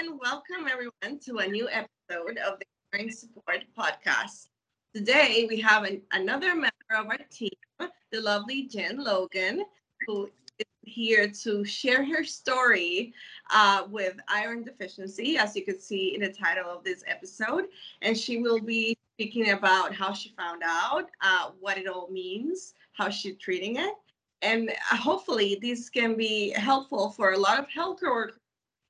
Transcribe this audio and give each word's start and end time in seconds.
and 0.00 0.18
welcome 0.18 0.66
everyone 0.66 1.20
to 1.20 1.36
a 1.40 1.46
new 1.46 1.68
episode 1.68 2.38
of 2.38 2.58
the 2.58 2.64
Caring 2.90 3.10
Support 3.10 3.64
Podcast. 3.78 4.46
Today 4.94 5.44
we 5.46 5.60
have 5.60 5.84
an, 5.84 6.00
another 6.12 6.54
member 6.54 6.70
of 6.96 7.04
our 7.06 7.18
team, 7.30 7.50
the 7.78 8.20
lovely 8.22 8.62
Jen 8.62 9.04
Logan, 9.04 9.62
who 10.06 10.30
is 10.58 10.64
here 10.84 11.28
to 11.42 11.66
share 11.66 12.02
her 12.02 12.24
story 12.24 13.12
uh, 13.52 13.82
with 13.90 14.16
iron 14.26 14.64
deficiency, 14.64 15.36
as 15.36 15.54
you 15.54 15.66
can 15.66 15.78
see 15.78 16.14
in 16.14 16.22
the 16.22 16.32
title 16.32 16.70
of 16.70 16.82
this 16.82 17.04
episode. 17.06 17.64
And 18.00 18.16
she 18.16 18.38
will 18.38 18.60
be 18.60 18.96
speaking 19.16 19.50
about 19.50 19.94
how 19.94 20.14
she 20.14 20.32
found 20.34 20.62
out, 20.64 21.10
uh, 21.20 21.50
what 21.60 21.76
it 21.76 21.86
all 21.86 22.08
means, 22.10 22.72
how 22.94 23.10
she's 23.10 23.36
treating 23.36 23.76
it. 23.76 23.94
And 24.40 24.70
uh, 24.70 24.96
hopefully, 24.96 25.58
this 25.60 25.90
can 25.90 26.16
be 26.16 26.52
helpful 26.52 27.10
for 27.10 27.32
a 27.32 27.38
lot 27.38 27.58
of 27.58 27.66
healthcare 27.68 28.30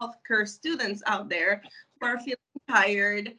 healthcare 0.00 0.46
students 0.46 1.02
out 1.06 1.28
there 1.28 1.62
who 2.00 2.06
are 2.06 2.18
feeling 2.18 2.36
tired, 2.68 3.34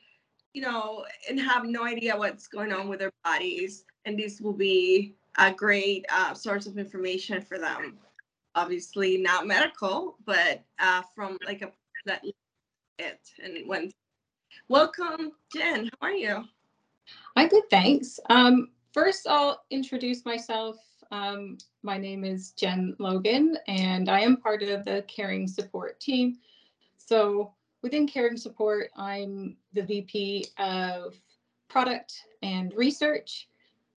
you 0.54 0.62
know, 0.62 1.06
and 1.30 1.40
have 1.40 1.66
no 1.66 1.84
idea 1.84 2.16
what's 2.16 2.48
going 2.48 2.72
on 2.72 2.88
with 2.88 3.00
their 3.00 3.12
bodies. 3.24 3.84
And 4.06 4.18
this 4.18 4.42
will 4.42 4.54
be 4.54 5.16
a 5.38 5.52
great 5.52 6.06
uh, 6.10 6.34
source 6.34 6.68
of 6.68 6.78
information 6.78 7.42
for 7.42 7.58
them. 7.58 7.98
Obviously, 8.56 9.18
not 9.18 9.48
medical, 9.48 10.18
but 10.26 10.64
uh, 10.80 11.04
from 11.16 11.38
like 11.46 11.62
a 11.62 11.72
that 12.06 12.24
it 13.00 13.20
and 13.44 13.68
when. 13.68 13.92
Welcome, 14.68 15.32
Jen. 15.54 15.86
How 15.86 16.08
are 16.08 16.12
you? 16.12 16.44
I'm 17.36 17.48
good, 17.48 17.64
thanks. 17.70 18.20
Um, 18.30 18.70
first, 18.94 19.28
I'll 19.28 19.64
introduce 19.70 20.26
myself. 20.26 20.78
Um, 21.12 21.58
my 21.84 21.98
name 21.98 22.24
is 22.24 22.52
Jen 22.52 22.96
Logan, 23.00 23.58
and 23.68 24.10
I 24.10 24.22
am 24.22 24.38
part 24.38 24.64
of 24.64 24.86
the 24.86 25.04
caring 25.08 25.48
support 25.48 26.00
team. 26.00 26.38
So 27.12 27.52
within 27.82 28.08
caring 28.08 28.38
support, 28.38 28.90
I'm 28.96 29.58
the 29.74 29.82
VP 29.82 30.46
of 30.58 31.14
product 31.68 32.14
and 32.42 32.74
research. 32.74 33.50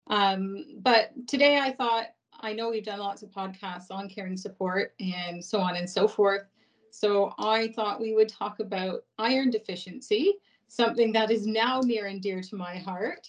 Um, 0.06 0.78
but 0.80 1.10
today 1.28 1.58
I 1.58 1.72
thought, 1.72 2.06
I 2.40 2.54
know 2.54 2.70
we've 2.70 2.86
done 2.86 3.00
lots 3.00 3.22
of 3.22 3.28
podcasts 3.28 3.90
on 3.90 4.08
caring 4.08 4.38
support 4.38 4.94
and 4.98 5.44
so 5.44 5.60
on 5.60 5.76
and 5.76 5.88
so 5.88 6.08
forth. 6.08 6.46
So 6.90 7.34
I 7.38 7.68
thought 7.76 8.00
we 8.00 8.14
would 8.14 8.30
talk 8.30 8.60
about 8.60 9.04
iron 9.18 9.50
deficiency, 9.50 10.36
something 10.68 11.12
that 11.12 11.30
is 11.30 11.46
now 11.46 11.80
near 11.80 12.06
and 12.06 12.22
dear 12.22 12.40
to 12.40 12.56
my 12.56 12.78
heart. 12.78 13.28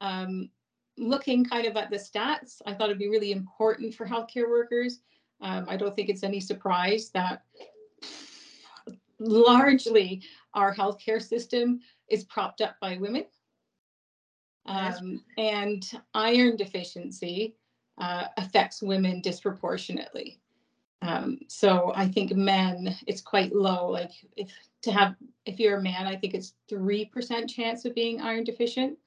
Um, 0.00 0.48
looking 0.96 1.44
kind 1.44 1.66
of 1.66 1.76
at 1.76 1.90
the 1.90 1.96
stats, 1.96 2.62
I 2.66 2.72
thought 2.72 2.84
it'd 2.84 3.00
be 3.00 3.08
really 3.08 3.32
important 3.32 3.96
for 3.96 4.06
healthcare 4.06 4.48
workers. 4.48 5.00
Um, 5.40 5.66
I 5.68 5.76
don't 5.76 5.96
think 5.96 6.08
it's 6.08 6.22
any 6.22 6.38
surprise 6.38 7.10
that 7.14 7.42
largely 9.24 10.22
our 10.54 10.74
healthcare 10.74 11.22
system 11.22 11.80
is 12.08 12.24
propped 12.24 12.60
up 12.60 12.76
by 12.80 12.96
women. 12.98 13.24
Um, 14.66 15.22
and 15.36 15.84
iron 16.14 16.56
deficiency 16.56 17.56
uh, 17.98 18.26
affects 18.36 18.82
women 18.82 19.20
disproportionately. 19.20 20.40
Um, 21.02 21.40
so 21.48 21.92
I 21.94 22.08
think 22.08 22.32
men, 22.34 22.96
it's 23.06 23.20
quite 23.20 23.54
low. 23.54 23.90
Like 23.90 24.12
if 24.36 24.50
to 24.82 24.92
have, 24.92 25.16
if 25.44 25.58
you're 25.60 25.78
a 25.78 25.82
man, 25.82 26.06
I 26.06 26.16
think 26.16 26.34
it's 26.34 26.54
three 26.68 27.04
percent 27.04 27.50
chance 27.50 27.84
of 27.84 27.94
being 27.94 28.22
iron 28.22 28.44
deficient. 28.44 28.98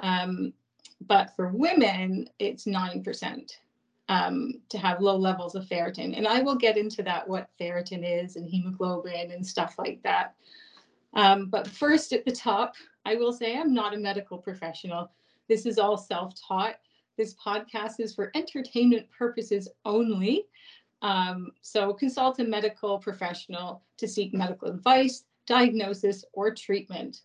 Um, 0.00 0.52
but 1.00 1.34
for 1.34 1.48
women, 1.48 2.28
it's 2.38 2.66
nine 2.66 3.02
percent 3.02 3.58
um, 4.08 4.54
to 4.68 4.78
have 4.78 5.00
low 5.00 5.16
levels 5.16 5.54
of 5.54 5.64
ferritin. 5.64 6.16
And 6.16 6.26
I 6.26 6.42
will 6.42 6.56
get 6.56 6.76
into 6.76 7.02
that, 7.04 7.26
what 7.26 7.48
ferritin 7.60 8.04
is 8.04 8.36
and 8.36 8.48
hemoglobin 8.48 9.30
and 9.30 9.46
stuff 9.46 9.76
like 9.78 10.02
that. 10.02 10.34
Um, 11.14 11.46
but 11.46 11.66
first 11.66 12.12
at 12.12 12.24
the 12.24 12.32
top, 12.32 12.74
I 13.06 13.14
will 13.16 13.32
say 13.32 13.56
I'm 13.56 13.72
not 13.72 13.94
a 13.94 13.98
medical 13.98 14.38
professional. 14.38 15.10
This 15.48 15.64
is 15.66 15.78
all 15.78 15.96
self-taught. 15.96 16.76
This 17.16 17.34
podcast 17.34 18.00
is 18.00 18.14
for 18.14 18.32
entertainment 18.34 19.06
purposes 19.16 19.68
only. 19.84 20.46
Um, 21.02 21.52
so 21.60 21.92
consult 21.92 22.40
a 22.40 22.44
medical 22.44 22.98
professional 22.98 23.82
to 23.98 24.08
seek 24.08 24.34
medical 24.34 24.68
advice, 24.68 25.24
diagnosis, 25.46 26.24
or 26.32 26.54
treatment. 26.54 27.20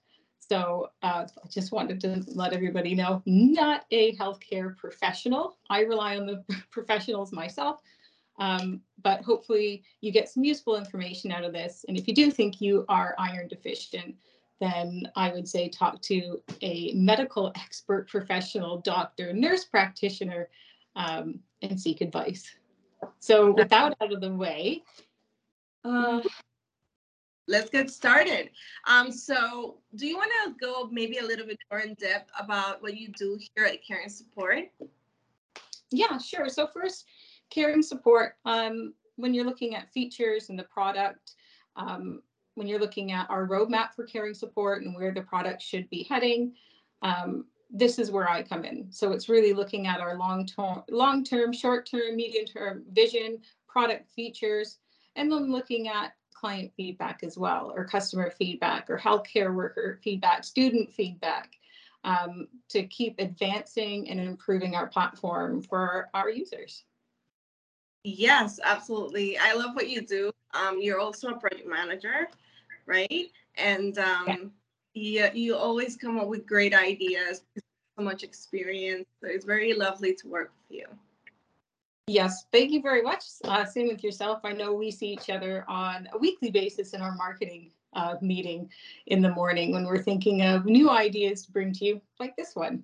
So 0.50 0.90
uh, 1.04 1.28
I 1.28 1.48
just 1.48 1.72
wanted 1.72 2.02
to 2.02 2.24
let 2.34 2.54
everybody 2.54 2.96
know, 2.96 3.22
not 3.28 3.86
a 3.92 4.16
healthcare 4.16 4.76
professional. 4.76 5.58
I 5.70 5.82
rely 5.82 6.18
on 6.18 6.26
the 6.26 6.44
professionals 6.72 7.32
myself, 7.32 7.82
um, 8.40 8.82
but 9.04 9.22
hopefully 9.22 9.84
you 10.02 10.12
get 10.12 10.28
some 10.28 10.44
useful 10.44 10.76
information 10.76 11.32
out 11.32 11.44
of 11.44 11.54
this. 11.54 11.86
And 11.88 11.96
if 11.96 12.08
you 12.08 12.16
do 12.16 12.32
think 12.32 12.62
you 12.62 12.84
are 12.90 13.14
iron 13.20 13.48
deficient, 13.48 14.16
then 14.60 15.04
I 15.16 15.32
would 15.32 15.48
say 15.48 15.70
talk 15.70 16.02
to 16.04 16.42
a 16.62 16.94
medical 16.96 17.52
expert 17.56 18.10
professional, 18.10 18.80
doctor, 18.80 19.32
nurse 19.34 19.66
practitioner, 19.66 20.50
um, 20.96 21.40
and 21.62 21.80
seek 21.80 22.02
advice. 22.02 22.50
So 23.20 23.52
with 23.52 23.70
that 23.70 23.96
out 24.02 24.12
of 24.12 24.20
the 24.20 24.34
way, 24.34 24.84
uh, 25.86 26.22
let's 27.50 27.70
get 27.70 27.90
started. 27.90 28.52
Um, 28.88 29.12
so 29.12 29.80
do 29.96 30.08
you 30.08 30.16
want 30.16 30.32
to 30.46 30.54
go 30.66 30.88
maybe 30.92 31.18
a 31.18 31.24
little 31.24 31.48
bit 31.48 31.58
more 31.72 31.82
in 31.82 31.96
depth 31.96 32.30
about 32.40 32.82
what 32.82 32.96
you 32.96 33.10
do 33.10 33.38
here 33.56 33.66
at 33.66 33.84
Caring 33.86 34.10
Support? 34.10 34.66
Yeah, 35.92 36.18
sure. 36.20 36.48
So 36.48 36.68
first, 36.68 37.06
Caring 37.50 37.82
Support, 37.82 38.36
um, 38.46 38.94
when 39.16 39.34
you're 39.34 39.46
looking 39.46 39.76
at 39.76 39.92
features 39.92 40.50
and 40.50 40.60
the 40.60 40.64
product, 40.64 41.34
um, 41.76 42.22
when 42.54 42.68
you're 42.68 42.80
looking 42.80 43.12
at 43.12 43.30
our 43.30 43.48
roadmap 43.48 43.94
for 43.96 44.06
Caring 44.06 44.36
Support 44.36 44.84
and 44.84 44.96
where 44.96 45.14
the 45.14 45.22
product 45.22 45.62
should 45.62 45.90
be 45.90 46.04
heading, 46.04 46.54
um, 47.02 47.46
this 47.72 47.98
is 47.98 48.12
where 48.12 48.30
I 48.30 48.44
come 48.44 48.64
in. 48.64 48.92
So 48.92 49.12
it's 49.12 49.30
really 49.30 49.54
looking 49.54 49.88
at 49.88 50.00
our 50.00 50.18
long-term, 50.18 50.84
long-term, 50.90 51.54
short-term, 51.54 52.16
medium-term 52.16 52.84
vision, 52.92 53.40
product 53.68 54.10
features, 54.12 54.78
and 55.16 55.32
then 55.32 55.52
looking 55.52 55.88
at 55.88 56.14
client 56.40 56.72
feedback 56.78 57.24
as 57.24 57.38
well, 57.38 57.74
or 57.76 57.86
customer 57.86 58.32
feedback, 58.32 58.90
or 58.90 58.98
healthcare 58.98 59.54
worker 59.54 60.00
feedback, 60.04 60.44
student 60.44 60.92
feedback, 60.92 61.58
um, 62.04 62.48
to 62.70 62.84
keep 62.84 63.16
advancing 63.20 64.10
and 64.10 64.20
improving 64.20 64.76
our 64.76 64.88
platform 64.88 65.62
for 65.62 66.10
our 66.14 66.30
users. 66.30 66.84
Yes, 68.04 68.60
absolutely. 68.64 69.38
I 69.38 69.54
love 69.54 69.76
what 69.76 69.90
you 69.90 70.02
do. 70.02 70.32
Um, 70.54 70.80
you're 70.82 71.00
also 71.00 71.30
a 71.30 71.38
project 71.38 71.68
manager, 71.68 72.30
right? 72.86 73.28
And 73.56 73.98
um, 74.00 74.52
yeah. 74.94 75.32
you, 75.34 75.42
you 75.42 75.56
always 75.56 75.98
come 75.98 76.18
up 76.18 76.28
with 76.28 76.48
great 76.48 76.74
ideas, 76.74 77.42
so 77.56 78.04
much 78.04 78.24
experience. 78.24 79.06
So 79.22 79.28
it's 79.28 79.46
very 79.46 79.74
lovely 79.74 80.16
to 80.16 80.28
work 80.28 80.52
with 80.70 80.80
you. 80.80 80.88
Yes, 82.10 82.46
thank 82.52 82.72
you 82.72 82.82
very 82.82 83.04
much. 83.04 83.24
Uh, 83.44 83.64
same 83.64 83.88
with 83.88 84.04
yourself. 84.04 84.40
I 84.44 84.52
know 84.52 84.74
we 84.74 84.90
see 84.90 85.10
each 85.10 85.30
other 85.30 85.64
on 85.68 86.10
a 86.12 86.18
weekly 86.18 86.50
basis 86.50 86.94
in 86.94 87.02
our 87.02 87.14
marketing 87.14 87.70
uh, 87.94 88.16
meeting 88.20 88.68
in 89.06 89.22
the 89.22 89.30
morning 89.30 89.74
when 89.74 89.86
we're 89.86 90.02
thinking 90.02 90.42
of 90.42 90.66
new 90.66 90.90
ideas 90.90 91.46
to 91.46 91.52
bring 91.52 91.72
to 91.74 91.86
you, 91.86 92.02
like 92.20 92.36
this 92.36 92.56
one. 92.56 92.84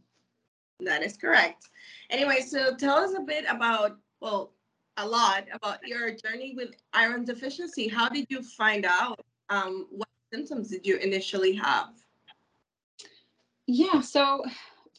That 0.79 1.01
is 1.01 1.17
correct. 1.17 1.69
Anyway, 2.11 2.41
so 2.41 2.75
tell 2.75 2.97
us 2.97 3.15
a 3.17 3.21
bit 3.21 3.45
about, 3.49 3.97
well, 4.21 4.51
a 4.97 5.07
lot 5.07 5.45
about 5.53 5.79
your 5.87 6.11
journey 6.11 6.53
with 6.55 6.75
iron 6.93 7.25
deficiency. 7.25 7.87
How 7.87 8.07
did 8.07 8.27
you 8.29 8.43
find 8.43 8.85
out? 8.85 9.25
Um, 9.49 9.87
what 9.89 10.07
symptoms 10.31 10.69
did 10.69 10.85
you 10.85 10.97
initially 10.97 11.53
have? 11.55 11.87
Yeah, 13.65 14.01
so 14.01 14.45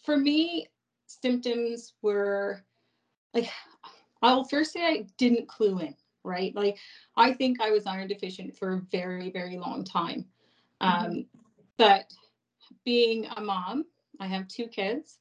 for 0.04 0.16
me, 0.16 0.66
symptoms 1.06 1.94
were 2.03 2.64
like 3.37 3.50
I'll 4.22 4.44
first 4.44 4.72
say 4.72 4.84
I 4.84 5.06
didn't 5.19 5.49
clue 5.49 5.78
in, 5.81 5.94
right? 6.25 6.54
Like 6.54 6.78
I 7.16 7.32
think 7.32 7.60
I 7.60 7.71
was 7.71 7.87
iron 7.87 8.09
deficient 8.09 8.56
for 8.56 8.75
a 8.75 8.82
very, 8.91 9.31
very 9.31 9.59
long 9.59 9.84
time. 9.84 10.27
Mm-hmm. 10.82 11.05
Um, 11.05 11.26
but 11.79 12.12
being 12.85 13.26
a 13.37 13.41
mom, 13.41 13.85
I 14.20 14.26
have 14.26 14.49
two 14.49 14.67
kids. 14.67 15.19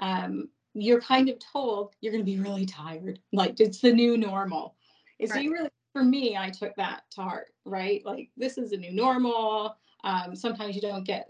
Um, 0.00 0.48
you're 0.74 1.00
kind 1.00 1.28
of 1.28 1.38
told 1.38 1.94
you're 2.00 2.12
going 2.12 2.24
to 2.24 2.30
be 2.30 2.40
really 2.40 2.66
tired. 2.66 3.18
Like 3.32 3.60
it's 3.60 3.80
the 3.80 3.92
new 3.92 4.16
normal. 4.16 4.76
And 5.20 5.30
right. 5.30 5.36
so 5.36 5.40
you 5.40 5.52
really, 5.52 5.70
for 5.92 6.02
me, 6.02 6.36
I 6.36 6.50
took 6.50 6.74
that 6.76 7.02
to 7.12 7.22
heart, 7.22 7.48
right? 7.64 8.04
Like 8.04 8.30
this 8.36 8.56
is 8.56 8.72
a 8.72 8.76
new 8.76 8.92
normal. 8.92 9.76
Um, 10.04 10.34
sometimes 10.34 10.74
you 10.74 10.80
don't 10.80 11.04
get 11.04 11.28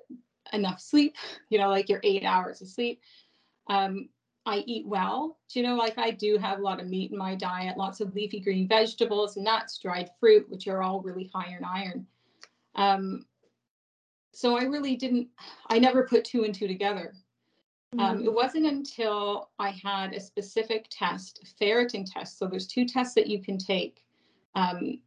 enough 0.52 0.80
sleep, 0.80 1.16
you 1.50 1.58
know, 1.58 1.68
like 1.68 1.88
your 1.88 2.00
eight 2.04 2.24
hours 2.24 2.62
of 2.62 2.68
sleep. 2.68 3.00
Um, 3.68 4.08
I 4.44 4.64
eat 4.66 4.86
well. 4.86 5.38
Do 5.48 5.60
you 5.60 5.66
know, 5.66 5.76
like 5.76 5.98
I 5.98 6.10
do 6.10 6.36
have 6.38 6.58
a 6.58 6.62
lot 6.62 6.80
of 6.80 6.88
meat 6.88 7.12
in 7.12 7.18
my 7.18 7.34
diet, 7.34 7.76
lots 7.76 8.00
of 8.00 8.14
leafy 8.14 8.40
green 8.40 8.66
vegetables, 8.66 9.36
nuts, 9.36 9.78
dried 9.78 10.10
fruit, 10.18 10.48
which 10.50 10.66
are 10.66 10.82
all 10.82 11.00
really 11.00 11.30
high 11.32 11.56
in 11.56 11.64
iron. 11.64 12.06
Um, 12.74 13.26
so 14.32 14.56
I 14.58 14.64
really 14.64 14.96
didn't, 14.96 15.28
I 15.68 15.78
never 15.78 16.08
put 16.08 16.24
two 16.24 16.44
and 16.44 16.54
two 16.54 16.66
together. 16.66 17.14
Um, 17.98 18.16
mm-hmm. 18.16 18.24
It 18.24 18.32
wasn't 18.32 18.66
until 18.66 19.50
I 19.58 19.70
had 19.70 20.14
a 20.14 20.20
specific 20.20 20.86
test, 20.90 21.40
a 21.42 21.64
ferritin 21.64 22.10
test. 22.10 22.38
So 22.38 22.46
there's 22.46 22.66
two 22.66 22.86
tests 22.86 23.14
that 23.14 23.26
you 23.26 23.40
can 23.40 23.58
take 23.58 24.02
um, 24.54 24.98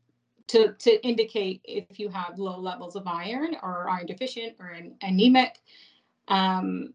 to, 0.48 0.74
to 0.74 1.06
indicate 1.06 1.62
if 1.64 2.00
you 2.00 2.10
have 2.10 2.38
low 2.38 2.60
levels 2.60 2.96
of 2.96 3.08
iron 3.08 3.58
or 3.64 3.90
iron 3.90 4.06
deficient 4.06 4.56
or 4.60 4.68
an, 4.68 4.96
anemic. 5.02 5.60
Um, 6.28 6.94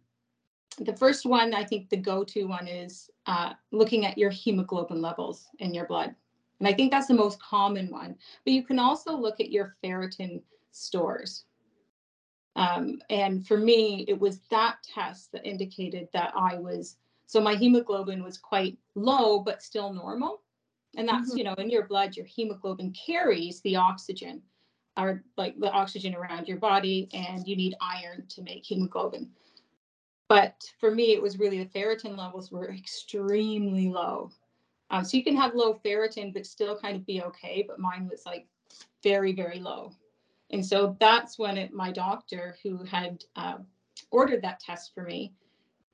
the 0.79 0.97
first 0.97 1.27
one, 1.27 1.53
I 1.55 1.65
think 1.65 1.89
the 1.89 1.97
go-to 1.97 2.45
one 2.45 2.69
is 2.69 3.11
uh, 3.27 3.53
looking 3.71 4.07
at 4.07 4.17
your 4.17 4.31
hemoglobin 4.31 5.03
levels 5.03 5.49
in 5.59 5.75
your 5.75 5.87
blood. 5.87 6.15
And 6.59 6.69
I 6.69 6.73
think 6.73 6.91
that's 6.91 7.07
the 7.07 7.15
most 7.15 7.41
common 7.43 7.91
one. 7.91 8.17
But 8.45 8.53
you 8.53 8.63
can 8.63 8.79
also 8.79 9.17
look 9.17 9.41
at 9.41 9.51
your 9.51 9.77
ferritin 9.83 10.43
stores. 10.71 11.45
Um, 12.57 13.01
and 13.11 13.47
for 13.47 13.57
me, 13.57 14.05
it 14.09 14.19
was 14.19 14.41
that 14.51 14.77
test 14.83 15.33
that 15.33 15.47
indicated 15.47 16.09
that 16.13 16.33
I 16.37 16.59
was, 16.59 16.97
so 17.27 17.41
my 17.41 17.55
hemoglobin 17.55 18.23
was 18.23 18.39
quite 18.39 18.77
low, 18.95 19.39
but 19.41 19.63
still 19.63 19.93
normal. 19.93 20.43
And 20.97 21.09
that's, 21.09 21.31
mm-hmm. 21.31 21.39
you 21.39 21.45
know, 21.45 21.55
in 21.55 21.71
your 21.71 21.87
blood, 21.87 22.17
your 22.17 22.27
hemoglobin 22.27 22.93
carries 22.93 23.61
the 23.61 23.77
oxygen 23.77 24.43
or 24.97 25.23
like 25.37 25.59
the 25.59 25.71
oxygen 25.71 26.15
around 26.15 26.49
your 26.49 26.59
body, 26.59 27.09
and 27.13 27.47
you 27.47 27.57
need 27.57 27.77
iron 27.81 28.25
to 28.29 28.43
make 28.43 28.67
hemoglobin. 28.67 29.31
But 30.31 30.63
for 30.79 30.93
me, 30.93 31.13
it 31.13 31.21
was 31.21 31.41
really 31.41 31.59
the 31.59 31.79
ferritin 31.79 32.17
levels 32.17 32.53
were 32.53 32.71
extremely 32.71 33.89
low. 33.89 34.31
Um, 34.91 35.05
so 35.05 35.17
you 35.17 35.25
can 35.25 35.35
have 35.37 35.57
low 35.57 35.81
ferritin, 35.85 36.33
but 36.33 36.47
still 36.47 36.79
kind 36.79 36.95
of 36.95 37.05
be 37.05 37.21
okay. 37.21 37.65
But 37.67 37.81
mine 37.81 38.09
was 38.09 38.25
like 38.25 38.47
very, 39.03 39.33
very 39.33 39.59
low. 39.59 39.91
And 40.51 40.65
so 40.65 40.97
that's 41.01 41.37
when 41.37 41.59
it, 41.59 41.73
my 41.73 41.91
doctor, 41.91 42.57
who 42.63 42.85
had 42.85 43.25
uh, 43.35 43.59
ordered 44.13 44.43
that 44.43 44.61
test 44.61 44.95
for 44.95 45.03
me, 45.03 45.33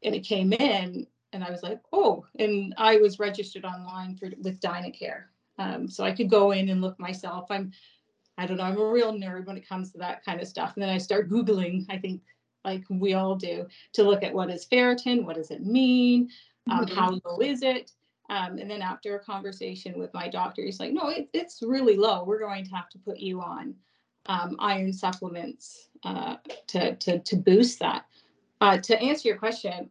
and 0.03 0.15
it 0.15 0.21
came 0.21 0.53
in, 0.53 1.07
and 1.33 1.43
I 1.43 1.51
was 1.51 1.63
like, 1.63 1.81
oh, 1.95 2.27
and 2.39 2.75
I 2.77 2.99
was 2.99 3.19
registered 3.19 3.65
online 3.65 4.17
for 4.17 4.29
with 4.43 4.61
Dynacare, 4.61 5.25
um, 5.59 5.89
so 5.89 6.05
I 6.05 6.13
could 6.13 6.29
go 6.29 6.51
in 6.51 6.69
and 6.69 6.83
look 6.83 7.01
myself. 7.01 7.47
I'm, 7.51 7.73
I 8.37 8.45
don't 8.45 8.59
know, 8.59 8.65
I'm 8.65 8.79
a 8.79 8.85
real 8.85 9.15
nerd 9.15 9.47
when 9.47 9.57
it 9.57 9.67
comes 9.67 9.93
to 9.93 9.99
that 9.99 10.23
kind 10.27 10.43
of 10.43 10.49
stuff. 10.49 10.75
And 10.75 10.83
then 10.83 10.91
I 10.91 10.99
start 10.99 11.31
googling. 11.31 11.87
I 11.89 11.97
think 11.97 12.21
like 12.67 12.85
we 12.91 13.15
all 13.15 13.37
do 13.37 13.67
to 13.95 14.03
look 14.03 14.23
at 14.23 14.35
what 14.35 14.51
is 14.51 14.67
ferritin, 14.67 15.25
what 15.25 15.37
does 15.37 15.51
it 15.51 15.65
mean, 15.65 16.29
um, 16.71 16.85
mm-hmm. 16.85 16.95
how 16.95 17.21
low 17.25 17.39
is 17.41 17.63
it. 17.63 17.93
Um, 18.29 18.59
and 18.59 18.69
then 18.69 18.83
after 18.83 19.17
a 19.17 19.25
conversation 19.25 19.99
with 19.99 20.13
my 20.13 20.29
doctor, 20.29 20.63
he's 20.63 20.81
like, 20.81 20.93
no, 20.93 21.09
it, 21.09 21.29
it's 21.33 21.63
really 21.63 21.97
low. 21.97 22.25
We're 22.25 22.41
going 22.41 22.65
to 22.65 22.75
have 22.75 22.89
to 22.91 22.99
put 22.99 23.19
you 23.19 23.41
on 23.41 23.75
um, 24.27 24.57
iron 24.59 24.93
supplements 24.93 25.89
uh, 26.03 26.37
to, 26.67 26.97
to, 26.97 27.21
to 27.21 27.37
boost 27.37 27.79
that. 27.79 28.07
Uh, 28.61 28.79
to 28.79 29.01
answer 29.01 29.29
your 29.29 29.39
question, 29.39 29.89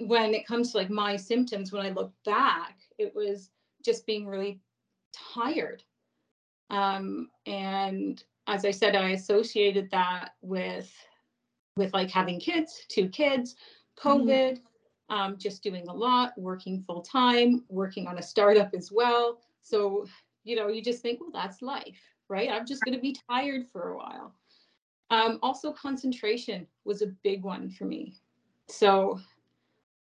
when 0.00 0.34
it 0.34 0.46
comes 0.48 0.72
to 0.72 0.78
like 0.78 0.90
my 0.90 1.16
symptoms, 1.16 1.70
when 1.70 1.86
I 1.86 1.90
look 1.90 2.12
back, 2.24 2.78
it 2.98 3.14
was 3.14 3.50
just 3.84 4.04
being 4.04 4.26
really 4.26 4.60
tired. 5.12 5.84
Um, 6.70 7.28
and 7.46 8.22
as 8.46 8.64
I 8.64 8.70
said, 8.70 8.94
I 8.94 9.10
associated 9.10 9.90
that 9.90 10.30
with 10.42 10.92
with 11.76 11.92
like 11.92 12.10
having 12.10 12.38
kids, 12.38 12.84
two 12.88 13.08
kids, 13.08 13.56
mm-hmm. 13.98 14.08
COVID, 14.08 14.52
mm-hmm. 14.52 15.14
um, 15.14 15.36
just 15.38 15.62
doing 15.62 15.88
a 15.88 15.94
lot, 15.94 16.32
working 16.36 16.84
full 16.86 17.02
time, 17.02 17.64
working 17.68 18.06
on 18.06 18.18
a 18.18 18.22
startup 18.22 18.70
as 18.74 18.92
well. 18.92 19.40
So, 19.62 20.06
you 20.44 20.54
know, 20.54 20.68
you 20.68 20.82
just 20.82 21.02
think, 21.02 21.20
well, 21.20 21.30
that's 21.32 21.62
life 21.62 21.98
right? 22.28 22.50
I'm 22.50 22.66
just 22.66 22.82
going 22.82 22.94
to 22.94 23.00
be 23.00 23.16
tired 23.28 23.66
for 23.72 23.90
a 23.90 23.96
while. 23.96 24.34
Um, 25.10 25.38
also, 25.42 25.72
concentration 25.72 26.66
was 26.84 27.02
a 27.02 27.08
big 27.22 27.42
one 27.42 27.70
for 27.70 27.84
me. 27.84 28.14
So 28.68 29.20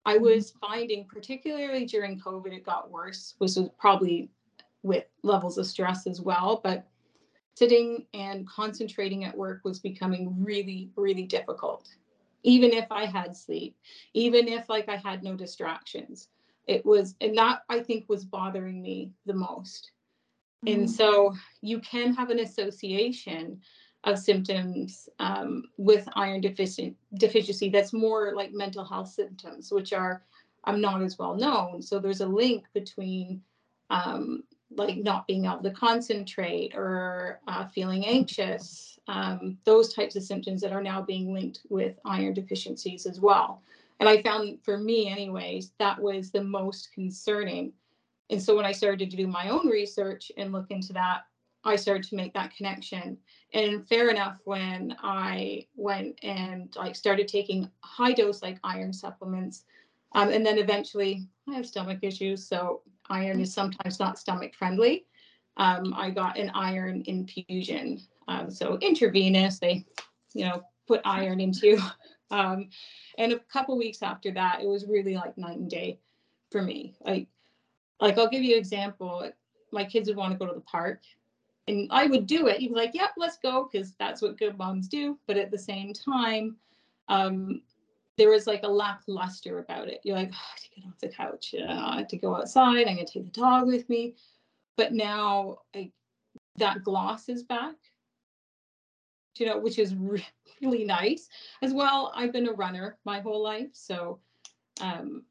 I 0.05 0.15
mm-hmm. 0.15 0.25
was 0.25 0.53
finding, 0.61 1.07
particularly 1.07 1.87
during 1.87 2.21
COVID, 2.21 2.53
it 2.53 2.65
got 2.65 2.91
worse, 2.91 3.35
which 3.39 3.57
was 3.57 3.69
probably 3.79 4.31
with 4.83 5.05
levels 5.23 5.59
of 5.59 5.67
stress 5.67 6.07
as 6.07 6.21
well. 6.21 6.61
But 6.63 6.87
sitting 7.55 8.07
and 8.15 8.49
concentrating 8.49 9.25
at 9.25 9.37
work 9.37 9.61
was 9.65 9.79
becoming 9.79 10.43
really, 10.43 10.91
really 10.97 11.25
difficult. 11.25 11.89
Even 12.43 12.71
if 12.73 12.87
I 12.91 13.05
had 13.05 13.37
sleep, 13.37 13.77
even 14.15 14.49
if 14.49 14.69
like 14.69 14.89
I 14.89 14.97
had 14.97 15.23
no 15.23 15.35
distractions, 15.35 16.29
it 16.67 16.87
was, 16.87 17.15
and 17.21 17.37
that 17.37 17.63
I 17.69 17.81
think 17.81 18.09
was 18.09 18.25
bothering 18.25 18.81
me 18.81 19.13
the 19.27 19.35
most. 19.35 19.93
And 20.67 20.85
mm-hmm. 20.85 20.87
so 20.87 21.35
you 21.61 21.81
can 21.81 22.15
have 22.15 22.31
an 22.31 22.41
association 22.41 23.61
of 24.05 24.19
symptoms 24.19 25.09
um, 25.19 25.65
with 25.77 26.09
iron 26.17 26.41
deficient 26.41 26.97
deficiency 27.15 27.69
that's 27.69 27.93
more 27.93 28.33
like 28.35 28.53
mental 28.53 28.85
health 28.85 29.09
symptoms, 29.09 29.71
which 29.71 29.93
are 29.93 30.23
um, 30.65 30.81
not 30.81 31.03
as 31.03 31.19
well 31.19 31.35
known. 31.35 31.83
So 31.83 31.99
there's 31.99 32.21
a 32.21 32.27
link 32.27 32.65
between 32.73 33.43
um, 33.91 34.45
like 34.75 34.99
not 34.99 35.27
being 35.27 35.47
able 35.47 35.63
to 35.63 35.71
concentrate 35.71 36.75
or 36.75 37.41
uh, 37.49 37.67
feeling 37.67 38.07
anxious, 38.07 38.99
um, 39.09 39.59
those 39.65 39.93
types 39.93 40.17
of 40.17 40.23
symptoms 40.23 40.61
that 40.61 40.73
are 40.73 40.83
now 40.83 41.03
being 41.03 41.33
linked 41.33 41.61
with 41.69 41.99
iron 42.05 42.35
deficiencies 42.35 43.07
as 43.07 43.21
well. 43.21 43.63
And 43.99 44.09
I 44.09 44.23
found 44.23 44.59
for 44.65 44.79
me, 44.79 45.09
anyways, 45.09 45.73
that 45.79 46.01
was 46.01 46.31
the 46.31 46.43
most 46.43 46.93
concerning 46.93 47.73
and 48.31 48.41
so 48.41 48.57
when 48.57 48.65
I 48.65 48.73
started 48.73 49.11
to 49.11 49.17
do 49.17 49.27
my 49.27 49.49
own 49.49 49.67
research 49.67 50.31
and 50.37 50.53
look 50.53 50.71
into 50.71 50.93
that, 50.93 51.23
I 51.65 51.77
started 51.77 52.05
to 52.05 52.17
make 52.17 52.33
that 52.35 52.55
connection. 52.57 53.19
And 53.53 53.87
fair 53.87 54.09
enough, 54.09 54.39
when 54.45 54.97
I 55.03 55.67
went 55.75 56.19
and 56.23 56.75
like 56.77 56.97
started 56.97 57.29
taking 57.29 57.69
high 57.81 58.13
dose 58.13 58.41
like 58.41 58.59
iron 58.65 58.93
supplements, 58.93 59.65
um, 60.15 60.31
and 60.31 60.47
then 60.47 60.59
eventually 60.59 61.27
I 61.49 61.55
have 61.55 61.67
stomach 61.67 61.99
issues, 62.03 62.47
so 62.47 62.83
iron 63.11 63.41
is 63.41 63.53
sometimes 63.53 64.01
not 64.01 64.19
stomach 64.19 64.55
friendly. 64.55 65.07
Um, 65.57 65.93
I 65.97 66.11
got 66.11 66.39
an 66.39 66.51
iron 66.55 67.03
infusion, 67.07 68.01
um, 68.29 68.51
so 68.51 68.79
intravenous. 68.81 69.59
They, 69.59 69.85
you 70.35 70.47
know, 70.47 70.63
put 70.87 71.01
iron 71.05 71.41
into. 71.41 71.79
Um, 72.33 72.69
and 73.19 73.33
a 73.33 73.41
couple 73.53 73.77
weeks 73.77 74.05
after 74.05 74.31
that, 74.31 74.61
it 74.63 74.69
was 74.69 74.87
really 74.87 75.17
like 75.17 75.37
night 75.37 75.59
and 75.59 75.69
day 75.69 75.99
for 76.53 76.63
me. 76.63 76.95
Like 77.05 77.27
like 78.01 78.19
I'll 78.19 78.29
give 78.29 78.45
you 78.45 78.55
an 78.55 78.61
example. 78.61 79.29
My 79.73 79.85
kids 79.85 80.09
would 80.09 80.17
want 80.17 80.33
to 80.33 80.39
go 80.39 80.47
to 80.47 80.55
the 80.55 80.61
park 80.61 81.01
and 81.71 81.89
I 81.91 82.07
would 82.07 82.27
do 82.27 82.49
it. 82.49 82.59
He'd 82.59 82.69
be 82.69 82.75
like, 82.75 82.91
yep, 82.95 83.11
let's 83.17 83.39
go, 83.39 83.69
because 83.71 83.95
that's 83.99 84.23
what 84.23 84.39
good 84.39 84.59
moms 84.59 84.89
do. 84.89 85.19
But 85.27 85.37
at 85.37 85.51
the 85.51 85.59
same 85.59 85.93
time, 85.93 86.57
um, 87.09 87.63
there 88.21 88.29
was 88.29 88.47
like 88.47 88.65
a 88.65 88.69
lackluster 88.69 89.61
about 89.61 89.89
it. 89.89 90.03
You're 90.05 90.19
like, 90.19 90.31
oh, 90.31 90.37
I 90.37 90.51
have 90.51 90.61
to 90.61 90.69
get 90.77 90.87
off 90.87 90.99
the 91.01 91.09
couch, 91.09 91.55
uh, 91.59 91.91
I 91.95 91.99
have 92.01 92.09
to 92.09 92.19
go 92.19 92.37
outside. 92.37 92.87
I'm 92.87 92.97
gonna 92.97 93.07
take 93.07 93.25
the 93.25 93.41
dog 93.41 93.67
with 93.67 93.89
me. 93.89 94.15
But 94.77 94.93
now 94.93 95.61
I, 95.75 95.91
that 96.57 96.85
gloss 96.85 97.31
is 97.31 97.43
back, 97.43 97.77
you 99.39 99.47
know, 99.47 99.59
which 99.59 99.79
is 99.79 99.95
really 100.61 100.85
nice. 100.85 101.31
As 101.63 101.73
well, 101.73 102.13
I've 102.15 102.31
been 102.31 102.47
a 102.47 102.53
runner 102.53 102.99
my 103.07 103.21
whole 103.21 103.43
life, 103.43 103.71
so 103.73 104.19
um, 104.83 105.23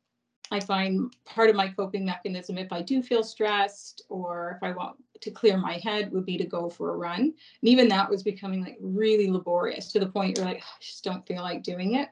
I 0.50 0.60
find 0.60 1.14
part 1.26 1.52
of 1.52 1.56
my 1.56 1.68
coping 1.68 2.06
mechanism, 2.06 2.58
if 2.58 2.74
I 2.74 2.82
do 2.82 3.04
feel 3.04 3.24
stressed 3.24 4.02
or 4.10 4.58
if 4.58 4.64
I 4.64 4.72
want 4.72 4.98
to 5.22 5.30
clear 5.30 5.58
my 5.58 5.74
head, 5.74 6.12
would 6.12 6.26
be 6.26 6.40
to 6.40 6.46
go 6.46 6.72
for 6.72 6.92
a 6.96 6.98
run. 6.98 7.22
And 7.22 7.34
even 7.62 7.88
that 7.90 8.10
was 8.10 8.24
becoming 8.24 8.64
like 8.64 8.78
really 8.82 9.30
laborious 9.30 9.92
to 9.92 10.00
the 10.00 10.08
point 10.08 10.38
you're 10.38 10.48
like, 10.48 10.64
I 10.64 10.82
just 10.82 11.04
don't 11.04 11.28
feel 11.28 11.44
like 11.44 11.62
doing 11.62 11.94
it. 11.94 12.10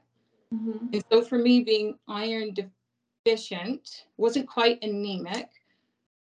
Mm-hmm. 0.53 0.87
And 0.93 1.03
so 1.11 1.21
for 1.21 1.37
me, 1.37 1.61
being 1.61 1.97
iron 2.07 2.55
deficient, 3.25 4.05
wasn't 4.17 4.47
quite 4.47 4.81
anemic, 4.81 5.49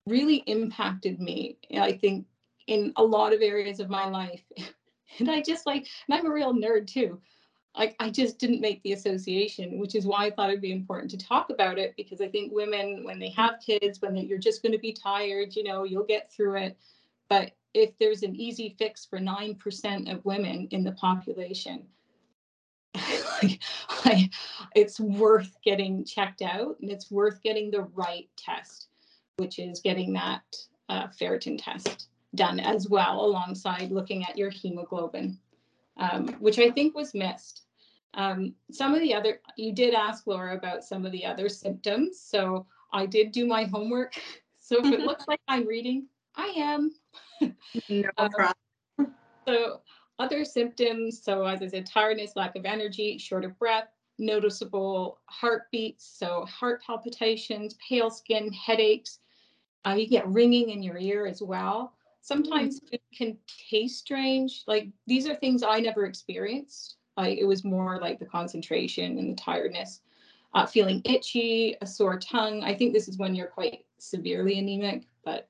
really 0.08 0.38
impacted 0.48 1.20
me. 1.20 1.58
I 1.78 1.94
think 1.94 2.26
in 2.68 2.94
a 2.96 3.04
lot 3.04 3.34
of 3.34 3.42
areas 3.42 3.80
of 3.80 3.90
my 3.90 4.08
life. 4.08 4.42
and 5.20 5.30
I 5.30 5.42
just 5.42 5.66
like, 5.66 5.88
and 6.08 6.18
I'm 6.18 6.26
a 6.26 6.34
real 6.34 6.54
nerd 6.54 6.88
too. 6.88 7.20
I, 7.76 7.96
I 8.00 8.12
just 8.12 8.38
didn't 8.38 8.62
make 8.62 8.84
the 8.84 8.94
association, 8.94 9.80
which 9.80 9.96
is 9.96 10.06
why 10.06 10.26
I 10.26 10.32
thought 10.32 10.50
it'd 10.50 10.62
be 10.62 10.72
important 10.72 11.10
to 11.12 11.18
talk 11.18 11.50
about 11.50 11.80
it 11.80 11.96
because 11.98 12.22
I 12.22 12.28
think 12.28 12.52
women, 12.54 13.04
when 13.04 13.18
they 13.20 13.30
have 13.30 13.56
kids, 13.66 14.00
when 14.00 14.16
you're 14.16 14.38
just 14.38 14.62
going 14.62 14.74
to 14.74 14.80
be 14.80 14.94
tired, 14.94 15.56
you 15.56 15.64
know, 15.64 15.84
you'll 15.84 16.06
get 16.06 16.32
through 16.32 16.58
it. 16.58 16.78
But 17.30 17.52
if 17.74 17.98
there's 17.98 18.22
an 18.22 18.36
easy 18.36 18.76
fix 18.78 19.06
for 19.06 19.20
9% 19.20 20.12
of 20.12 20.24
women 20.24 20.68
in 20.70 20.84
the 20.84 20.92
population, 20.92 21.84
like, 24.06 24.32
it's 24.76 25.00
worth 25.00 25.56
getting 25.64 26.06
checked 26.06 26.42
out 26.42 26.78
and 26.82 26.92
it's 26.92 27.12
worth 27.12 27.42
getting 27.42 27.72
the 27.72 27.84
right 27.94 28.30
test, 28.38 28.88
which 29.38 29.60
is 29.60 29.80
getting 29.80 30.14
that 30.14 30.44
uh, 30.90 31.08
ferritin 31.20 31.58
test 31.62 32.10
done 32.36 32.60
as 32.60 32.90
well 32.90 33.26
alongside 33.26 33.92
looking 33.92 34.24
at 34.24 34.38
your 34.38 34.50
hemoglobin, 34.50 35.38
um, 35.98 36.28
which 36.40 36.60
I 36.60 36.72
think 36.72 36.96
was 36.96 37.14
missed. 37.14 37.64
Um, 38.16 38.54
some 38.72 38.94
of 38.94 39.02
the 39.02 39.14
other, 39.14 39.40
you 39.58 39.74
did 39.74 39.94
ask 39.94 40.28
Laura 40.28 40.56
about 40.56 40.84
some 40.84 41.06
of 41.06 41.12
the 41.12 41.26
other 41.26 41.50
symptoms. 41.50 42.20
So 42.20 42.66
I 42.92 43.06
did 43.06 43.32
do 43.32 43.46
my 43.46 43.66
homework. 43.66 44.16
So 44.66 44.78
if 44.80 44.94
it 44.94 45.02
looks 45.02 45.28
like 45.28 45.42
I'm 45.50 45.68
reading, 45.68 46.08
I 46.38 46.54
am. 46.56 46.94
No 47.90 48.10
um, 48.18 48.30
problem. 48.30 49.14
so 49.46 49.82
other 50.24 50.46
symptoms, 50.46 51.22
so 51.22 51.46
as 51.46 51.62
I 51.62 51.68
said, 51.68 51.86
tiredness, 51.86 52.38
lack 52.38 52.56
of 52.56 52.66
energy, 52.66 53.18
short 53.18 53.44
of 53.44 53.60
breath, 53.60 53.90
noticeable 54.18 55.20
heartbeats, 55.26 56.18
so 56.18 56.46
heart 56.46 56.82
palpitations, 56.82 57.76
pale 57.88 58.10
skin, 58.10 58.52
headaches. 58.54 59.20
Uh, 59.86 59.96
you 59.96 60.08
get 60.08 60.26
ringing 60.28 60.70
in 60.70 60.82
your 60.82 60.98
ear 60.98 61.26
as 61.26 61.42
well. 61.42 61.94
Sometimes 62.22 62.80
food 62.90 63.02
can 63.14 63.38
taste 63.70 64.00
strange. 64.00 64.64
Like 64.66 64.88
these 65.08 65.28
are 65.28 65.36
things 65.36 65.62
I 65.62 65.82
never 65.82 66.06
experienced. 66.06 66.96
Like 67.18 67.38
it 67.38 67.46
was 67.46 67.66
more 67.66 68.00
like 68.00 68.18
the 68.18 68.26
concentration 68.26 69.20
and 69.20 69.32
the 69.32 69.42
tiredness, 69.42 70.00
uh, 70.54 70.66
feeling 70.66 71.02
itchy, 71.04 71.76
a 71.82 71.86
sore 71.86 72.18
tongue. 72.18 72.64
I 72.64 72.76
think 72.76 72.94
this 72.94 73.10
is 73.10 73.18
when 73.18 73.36
you're 73.36 73.48
quite 73.48 73.86
severely 73.98 74.58
anemic, 74.58 75.06
but 75.26 75.50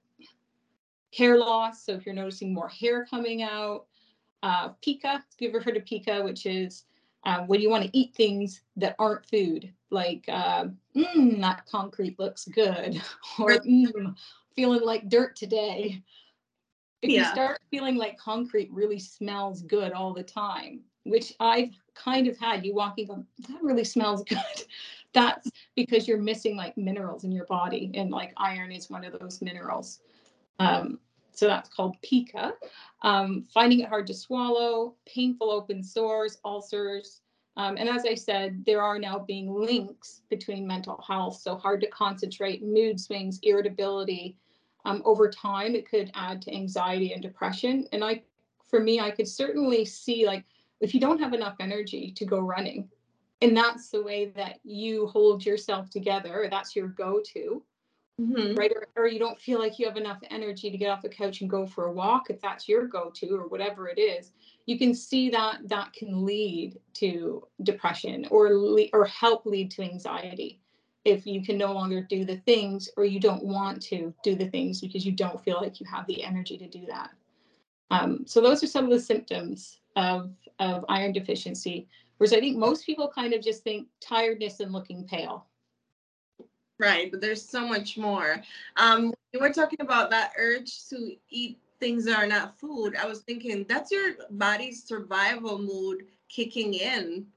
hair 1.15 1.38
loss. 1.38 1.86
So 1.86 1.94
if 1.94 2.08
you're 2.08 2.15
noticing 2.15 2.51
more 2.56 2.70
hair 2.70 3.06
coming 3.06 3.44
out, 3.44 3.86
uh, 4.44 4.70
pica, 4.82 5.08
have 5.08 5.24
you 5.40 5.50
ever 5.50 5.62
heard 5.62 5.78
of 5.78 5.86
pica, 5.86 6.22
which 6.22 6.46
is 6.46 6.84
uh, 7.24 7.40
when 7.46 7.62
you 7.62 7.70
want 7.70 7.86
to 7.86 7.98
eat 7.98 8.14
things 8.14 8.62
that 8.76 8.96
aren't 9.00 9.26
food, 9.26 9.72
like 9.90 10.26
uh, 10.28 10.66
mm, 10.96 11.42
that 11.42 11.66
concrete 11.66 12.20
looks 12.20 12.46
good, 12.46 13.02
or 13.40 13.52
mm, 13.60 14.16
feeling 14.56 14.82
like 14.84 15.10
dirt 15.10 15.36
today. 15.36 16.04
If 17.02 17.10
yeah. 17.10 17.20
you 17.20 17.26
start 17.26 17.60
feeling 17.72 17.96
like 17.96 18.18
concrete 18.18 18.70
really 18.72 19.00
smells 19.00 19.62
good 19.62 19.94
all 19.94 20.14
the 20.14 20.24
time, 20.24 20.82
which 21.04 21.34
I've 21.40 21.74
kind 21.96 22.28
of 22.28 22.38
had, 22.38 22.66
you 22.66 22.74
walking, 22.76 23.08
go, 23.08 23.26
that 23.48 23.64
really 23.64 23.84
smells 23.84 24.24
good. 24.28 24.66
That's 25.14 25.50
because 25.76 26.08
you're 26.08 26.22
missing 26.22 26.58
like 26.58 26.76
minerals 26.76 27.24
in 27.24 27.32
your 27.32 27.46
body, 27.46 27.92
and 27.94 28.12
like 28.12 28.34
iron 28.36 28.74
is 28.74 28.90
one 28.90 29.06
of 29.06 29.18
those 29.18 29.42
minerals. 29.42 30.00
Um, 30.60 31.00
so 31.34 31.48
that's 31.48 31.70
called 31.70 31.96
pica. 32.02 32.54
Um, 33.02 33.46
finding 33.54 33.82
it 33.82 33.90
hard 33.90 34.08
to 34.08 34.13
swallow, 34.13 34.96
painful 35.06 35.52
open 35.52 35.84
sores, 35.84 36.38
ulcers. 36.46 37.22
Um, 37.58 37.78
and 37.78 37.88
as 37.90 38.06
I 38.06 38.16
said, 38.16 38.63
there 38.66 38.82
are 38.82 38.98
now 38.98 39.20
being 39.20 39.54
links 39.54 40.22
between 40.30 40.66
mental 40.66 41.04
health. 41.06 41.38
So 41.42 41.56
hard 41.56 41.82
to 41.82 41.88
concentrate, 41.88 42.63
mood 42.63 43.00
swings, 43.00 43.40
irritability. 43.44 44.38
Um, 44.86 45.02
over 45.06 45.30
time, 45.30 45.75
it 45.75 45.90
could 45.90 46.12
add 46.16 46.42
to 46.44 46.54
anxiety 46.54 47.13
and 47.13 47.22
depression. 47.22 47.88
And 47.92 48.04
I, 48.04 48.24
for 48.70 48.80
me, 48.80 49.00
I 49.00 49.12
could 49.12 49.28
certainly 49.28 49.86
see 49.86 50.25
like 50.25 50.46
if 50.80 50.94
you 50.94 51.00
don't 51.00 51.20
have 51.20 51.34
enough 51.34 51.56
energy 51.60 52.12
to 52.18 52.25
go 52.25 52.40
running, 52.40 52.90
and 53.42 53.56
that's 53.56 53.90
the 53.90 54.02
way 54.02 54.25
that 54.36 54.60
you 54.63 55.08
hold 55.08 55.46
yourself 55.46 55.90
together, 55.90 56.48
that's 56.50 56.75
your 56.75 56.88
go-to 56.88 57.63
Mm-hmm. 58.22 58.53
right? 58.53 58.72
Or, 58.72 58.88
or, 58.96 59.08
you 59.08 59.17
don't 59.17 59.41
feel 59.41 59.58
like 59.58 59.79
you 59.79 59.88
have 59.88 59.98
enough 59.98 60.20
energy 60.29 60.70
to 60.70 60.77
get 60.77 60.91
off 60.91 61.01
the 61.01 61.10
couch 61.10 61.41
and 61.41 61.50
go 61.50 61.65
for 61.65 61.86
a 61.86 61.91
walk, 61.91 62.29
if 62.29 62.39
that's 62.41 62.70
your 62.70 62.86
go-to 62.86 63.36
or 63.36 63.48
whatever 63.48 63.88
it 63.88 64.00
is, 64.00 64.34
you 64.67 64.77
can 64.77 64.93
see 64.93 65.32
that 65.32 65.67
that 65.67 65.93
can 65.93 66.24
lead 66.24 66.77
to 66.93 67.43
depression 67.63 68.27
or 68.29 68.53
le- 68.53 68.89
or 68.93 69.05
help 69.05 69.48
lead 69.48 69.72
to 69.72 69.82
anxiety 69.82 70.62
if 71.05 71.25
you 71.25 71.43
can 71.43 71.58
no 71.58 71.74
longer 71.74 72.01
do 72.01 72.24
the 72.24 72.38
things 72.38 72.88
or 72.98 73.03
you 73.03 73.20
don't 73.20 73.43
want 73.43 73.82
to 73.82 74.13
do 74.24 74.36
the 74.36 74.48
things 74.50 74.79
because 74.79 75.05
you 75.05 75.12
don't 75.12 75.43
feel 75.43 75.58
like 75.60 75.79
you 75.79 75.86
have 75.86 76.05
the 76.05 76.24
energy 76.24 76.58
to 76.58 76.67
do 76.67 76.86
that. 76.86 77.10
Um, 77.89 78.25
so 78.27 78.41
those 78.41 78.63
are 78.63 78.67
some 78.67 78.86
of 78.86 78.91
the 78.91 79.00
symptoms 79.00 79.79
of 79.96 80.32
of 80.60 80.86
iron 80.88 81.13
deficiency. 81.13 81.88
Whereas 82.17 82.34
I 82.34 82.39
think 82.39 82.58
most 82.58 82.86
people 82.86 83.12
kind 83.13 83.34
of 83.34 83.41
just 83.41 83.63
think 83.63 83.88
tiredness 84.00 84.60
and 84.60 84.72
looking 84.72 85.03
pale 85.03 85.48
Right, 86.80 87.12
but 87.12 87.22
there's 87.22 87.44
so 87.48 87.68
much 87.68 87.98
more. 87.98 88.42
Um, 88.77 89.13
we 89.34 89.39
were 89.39 89.53
talking 89.53 89.82
about 89.82 90.10
that 90.10 90.34
urge 90.38 90.88
to 90.89 91.15
eat 91.30 91.60
things 91.80 92.06
that 92.06 92.18
are 92.18 92.27
not 92.27 92.60
food. 92.60 92.96
I 92.96 93.06
was 93.06 93.22
thinking 93.22 93.65
that's 93.68 93.92
your 93.92 94.13
body's 94.32 94.84
survival 94.84 95.60
mood 95.60 96.06
kicking 96.30 96.74
in. 96.74 97.27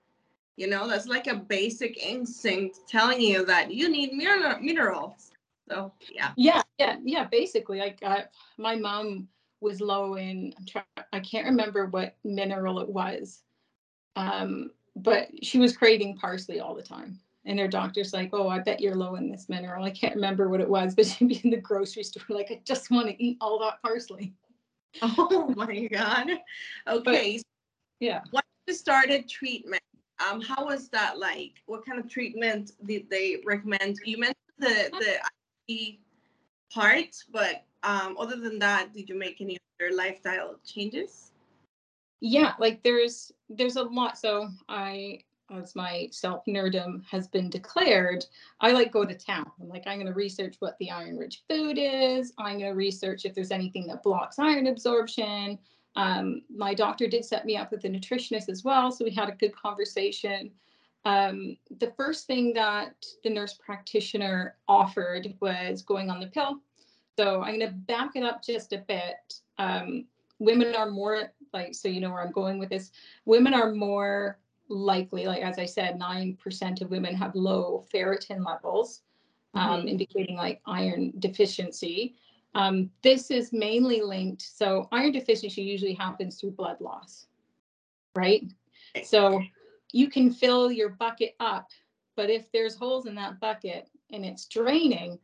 You 0.56 0.68
know, 0.68 0.88
that's 0.88 1.06
like 1.06 1.26
a 1.26 1.34
basic 1.34 1.98
instinct 2.02 2.80
telling 2.88 3.20
you 3.20 3.44
that 3.44 3.70
you 3.70 3.90
need 3.90 4.12
minerals. 4.14 5.32
So 5.68 5.92
yeah. 6.10 6.32
Yeah, 6.36 6.62
yeah, 6.78 6.96
yeah. 7.04 7.24
Basically, 7.24 7.78
like 7.78 7.98
uh, 8.02 8.22
my 8.56 8.76
mom 8.76 9.28
was 9.60 9.80
low 9.80 10.14
in. 10.14 10.54
I 11.12 11.20
can't 11.20 11.46
remember 11.46 11.86
what 11.86 12.16
mineral 12.24 12.80
it 12.80 12.88
was, 12.88 13.42
um, 14.14 14.70
but 14.94 15.28
she 15.42 15.58
was 15.58 15.76
craving 15.76 16.16
parsley 16.16 16.60
all 16.60 16.74
the 16.74 16.82
time 16.82 17.18
and 17.46 17.58
their 17.58 17.68
doctor's 17.68 18.12
like, 18.12 18.30
"Oh, 18.32 18.48
I 18.48 18.58
bet 18.58 18.80
you're 18.80 18.94
low 18.94 19.14
in 19.14 19.30
this 19.30 19.48
mineral." 19.48 19.84
I 19.84 19.90
can't 19.90 20.14
remember 20.14 20.48
what 20.48 20.60
it 20.60 20.68
was, 20.68 20.94
but 20.96 21.06
she'd 21.06 21.28
be 21.28 21.40
in 21.42 21.50
the 21.50 21.56
grocery 21.56 22.02
store 22.02 22.24
like, 22.28 22.50
"I 22.50 22.60
just 22.64 22.90
want 22.90 23.08
to 23.08 23.22
eat 23.22 23.38
all 23.40 23.58
that 23.60 23.80
parsley." 23.82 24.34
Oh 25.02 25.52
my 25.56 25.86
god! 25.88 26.30
Okay. 26.88 27.36
But, 27.36 27.42
yeah. 28.00 28.20
Once 28.32 28.46
you 28.66 28.72
started 28.72 29.28
treatment, 29.28 29.82
um, 30.26 30.40
how 30.40 30.64
was 30.64 30.88
that 30.88 31.18
like? 31.18 31.52
What 31.66 31.84
kind 31.84 31.98
of 31.98 32.08
treatment 32.08 32.72
did 32.86 33.10
they 33.10 33.42
recommend? 33.44 33.98
You 34.04 34.18
mentioned 34.18 34.36
the 34.58 34.90
the 35.68 35.74
IV 35.74 35.96
part, 36.72 37.14
but 37.30 37.64
um, 37.82 38.16
other 38.18 38.36
than 38.36 38.58
that, 38.60 38.94
did 38.94 39.08
you 39.08 39.18
make 39.18 39.40
any 39.40 39.58
other 39.78 39.94
lifestyle 39.94 40.56
changes? 40.64 41.32
Yeah, 42.20 42.54
like 42.58 42.82
there's 42.82 43.32
there's 43.50 43.76
a 43.76 43.82
lot. 43.82 44.16
So 44.18 44.48
I 44.68 45.20
as 45.50 45.76
my 45.76 46.08
self 46.10 46.44
nerdom 46.46 47.04
has 47.06 47.28
been 47.28 47.48
declared, 47.50 48.24
I 48.60 48.72
like 48.72 48.92
go 48.92 49.04
to 49.04 49.14
town. 49.14 49.50
I'm 49.60 49.68
like, 49.68 49.86
I'm 49.86 49.98
going 49.98 50.06
to 50.06 50.12
research 50.12 50.56
what 50.58 50.76
the 50.78 50.90
iron 50.90 51.16
rich 51.16 51.42
food 51.48 51.78
is. 51.78 52.32
I'm 52.38 52.58
going 52.58 52.70
to 52.70 52.76
research 52.76 53.24
if 53.24 53.34
there's 53.34 53.52
anything 53.52 53.86
that 53.88 54.02
blocks 54.02 54.38
iron 54.38 54.66
absorption. 54.66 55.58
Um, 55.94 56.42
my 56.54 56.74
doctor 56.74 57.06
did 57.06 57.24
set 57.24 57.46
me 57.46 57.56
up 57.56 57.70
with 57.70 57.84
a 57.84 57.88
nutritionist 57.88 58.48
as 58.48 58.64
well. 58.64 58.90
So 58.90 59.04
we 59.04 59.10
had 59.10 59.28
a 59.28 59.32
good 59.32 59.54
conversation. 59.56 60.50
Um, 61.04 61.56
the 61.78 61.92
first 61.96 62.26
thing 62.26 62.52
that 62.54 63.06
the 63.22 63.30
nurse 63.30 63.54
practitioner 63.54 64.56
offered 64.68 65.34
was 65.40 65.82
going 65.82 66.10
on 66.10 66.20
the 66.20 66.26
pill. 66.26 66.60
So 67.16 67.42
I'm 67.42 67.58
going 67.58 67.70
to 67.70 67.74
back 67.74 68.10
it 68.14 68.24
up 68.24 68.42
just 68.42 68.72
a 68.72 68.78
bit. 68.78 69.40
Um, 69.58 70.04
women 70.38 70.74
are 70.74 70.90
more 70.90 71.32
like, 71.54 71.74
so 71.74 71.88
you 71.88 72.00
know 72.00 72.10
where 72.10 72.22
I'm 72.22 72.32
going 72.32 72.58
with 72.58 72.68
this. 72.68 72.90
Women 73.24 73.54
are 73.54 73.72
more 73.72 74.38
likely, 74.68 75.26
like 75.26 75.42
as 75.42 75.58
I 75.58 75.66
said, 75.66 75.98
9% 75.98 76.80
of 76.80 76.90
women 76.90 77.14
have 77.14 77.34
low 77.34 77.84
ferritin 77.92 78.44
levels, 78.44 79.02
um, 79.54 79.80
mm-hmm. 79.80 79.88
indicating 79.88 80.36
like 80.36 80.60
iron 80.66 81.12
deficiency. 81.18 82.16
Um, 82.54 82.90
this 83.02 83.30
is 83.30 83.52
mainly 83.52 84.00
linked. 84.00 84.42
So, 84.42 84.88
iron 84.92 85.12
deficiency 85.12 85.62
usually 85.62 85.94
happens 85.94 86.40
through 86.40 86.52
blood 86.52 86.80
loss, 86.80 87.26
right? 88.14 88.44
So, 89.04 89.42
you 89.92 90.08
can 90.08 90.32
fill 90.32 90.70
your 90.70 90.90
bucket 90.90 91.34
up, 91.40 91.70
but 92.16 92.30
if 92.30 92.50
there's 92.52 92.74
holes 92.74 93.06
in 93.06 93.14
that 93.16 93.40
bucket 93.40 93.88
and 94.10 94.24
it's 94.24 94.46
draining, 94.46 95.18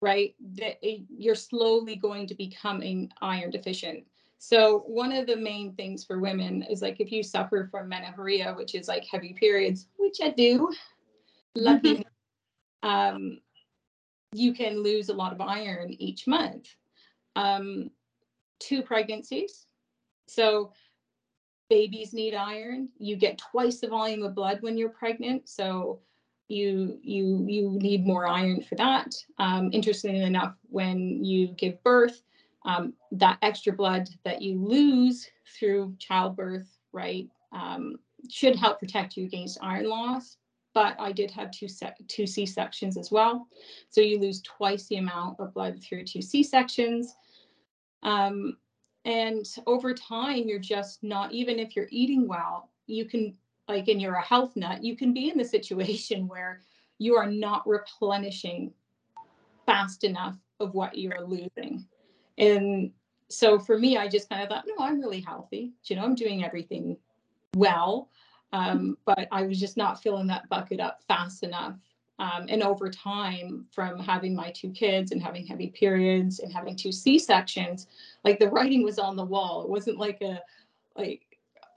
right, 0.00 0.34
that 0.56 0.78
you're 0.82 1.34
slowly 1.34 1.96
going 1.96 2.26
to 2.26 2.34
becoming 2.34 3.10
iron 3.20 3.50
deficient. 3.50 4.04
So 4.38 4.84
one 4.86 5.12
of 5.12 5.26
the 5.26 5.36
main 5.36 5.74
things 5.74 6.04
for 6.04 6.20
women 6.20 6.62
is 6.62 6.80
like 6.80 7.00
if 7.00 7.10
you 7.10 7.22
suffer 7.22 7.68
from 7.70 7.90
menorrhea, 7.90 8.56
which 8.56 8.74
is 8.74 8.86
like 8.86 9.04
heavy 9.04 9.34
periods, 9.34 9.88
which 9.96 10.18
I 10.22 10.30
do, 10.30 10.72
lucky, 11.56 12.06
mm-hmm. 12.84 12.88
um, 12.88 13.38
you 14.32 14.54
can 14.54 14.82
lose 14.82 15.08
a 15.08 15.14
lot 15.14 15.32
of 15.32 15.40
iron 15.40 15.94
each 15.98 16.26
month. 16.26 16.68
Um, 17.34 17.90
two 18.60 18.82
pregnancies. 18.82 19.66
So 20.28 20.72
babies 21.68 22.12
need 22.12 22.34
iron. 22.34 22.90
You 22.98 23.16
get 23.16 23.38
twice 23.38 23.80
the 23.80 23.88
volume 23.88 24.22
of 24.22 24.34
blood 24.34 24.58
when 24.60 24.78
you're 24.78 24.88
pregnant. 24.90 25.48
So 25.48 26.00
you 26.48 26.98
you 27.02 27.44
you 27.46 27.70
need 27.70 28.06
more 28.06 28.26
iron 28.26 28.62
for 28.62 28.74
that. 28.76 29.14
Um, 29.38 29.70
interestingly 29.72 30.22
enough, 30.22 30.54
when 30.70 31.24
you 31.24 31.48
give 31.48 31.82
birth, 31.82 32.22
um, 32.64 32.94
that 33.12 33.38
extra 33.42 33.72
blood 33.72 34.08
that 34.24 34.42
you 34.42 34.58
lose 34.58 35.28
through 35.58 35.94
childbirth, 35.98 36.68
right, 36.92 37.28
um, 37.52 37.96
should 38.30 38.56
help 38.56 38.80
protect 38.80 39.16
you 39.16 39.24
against 39.24 39.58
iron 39.62 39.88
loss. 39.88 40.36
But 40.74 40.96
I 40.98 41.12
did 41.12 41.30
have 41.30 41.50
two, 41.50 41.66
two 42.08 42.26
C 42.26 42.46
sections 42.46 42.96
as 42.96 43.10
well. 43.10 43.46
So 43.90 44.00
you 44.00 44.20
lose 44.20 44.42
twice 44.42 44.86
the 44.86 44.96
amount 44.96 45.40
of 45.40 45.54
blood 45.54 45.82
through 45.82 46.04
two 46.04 46.22
C 46.22 46.42
sections. 46.42 47.14
Um, 48.02 48.56
and 49.04 49.46
over 49.66 49.94
time, 49.94 50.44
you're 50.46 50.58
just 50.58 51.02
not, 51.02 51.32
even 51.32 51.58
if 51.58 51.74
you're 51.74 51.88
eating 51.90 52.28
well, 52.28 52.70
you 52.86 53.06
can, 53.06 53.34
like, 53.66 53.88
and 53.88 54.00
you're 54.00 54.14
a 54.14 54.22
health 54.22 54.54
nut, 54.56 54.84
you 54.84 54.96
can 54.96 55.14
be 55.14 55.30
in 55.30 55.38
the 55.38 55.44
situation 55.44 56.28
where 56.28 56.60
you 56.98 57.16
are 57.16 57.30
not 57.30 57.66
replenishing 57.66 58.72
fast 59.64 60.04
enough 60.04 60.36
of 60.60 60.74
what 60.74 60.98
you're 60.98 61.26
losing. 61.26 61.86
And 62.38 62.92
so 63.28 63.58
for 63.58 63.78
me, 63.78 63.98
I 63.98 64.08
just 64.08 64.30
kind 64.30 64.42
of 64.42 64.48
thought, 64.48 64.64
no, 64.66 64.84
I'm 64.84 65.00
really 65.00 65.20
healthy. 65.20 65.72
You 65.84 65.96
know, 65.96 66.04
I'm 66.04 66.14
doing 66.14 66.44
everything 66.44 66.96
well. 67.54 68.08
Um, 68.52 68.96
but 69.04 69.28
I 69.30 69.42
was 69.42 69.60
just 69.60 69.76
not 69.76 70.02
filling 70.02 70.26
that 70.28 70.48
bucket 70.48 70.80
up 70.80 71.02
fast 71.06 71.42
enough. 71.42 71.74
Um, 72.18 72.46
and 72.48 72.62
over 72.62 72.90
time, 72.90 73.66
from 73.70 73.98
having 73.98 74.34
my 74.34 74.50
two 74.50 74.70
kids 74.70 75.12
and 75.12 75.22
having 75.22 75.46
heavy 75.46 75.68
periods 75.68 76.40
and 76.40 76.52
having 76.52 76.74
two 76.74 76.90
C 76.90 77.18
sections, 77.18 77.86
like 78.24 78.38
the 78.38 78.48
writing 78.48 78.82
was 78.82 78.98
on 78.98 79.14
the 79.14 79.24
wall. 79.24 79.62
It 79.62 79.68
wasn't 79.68 79.98
like 79.98 80.20
a, 80.22 80.40
like, 80.96 81.22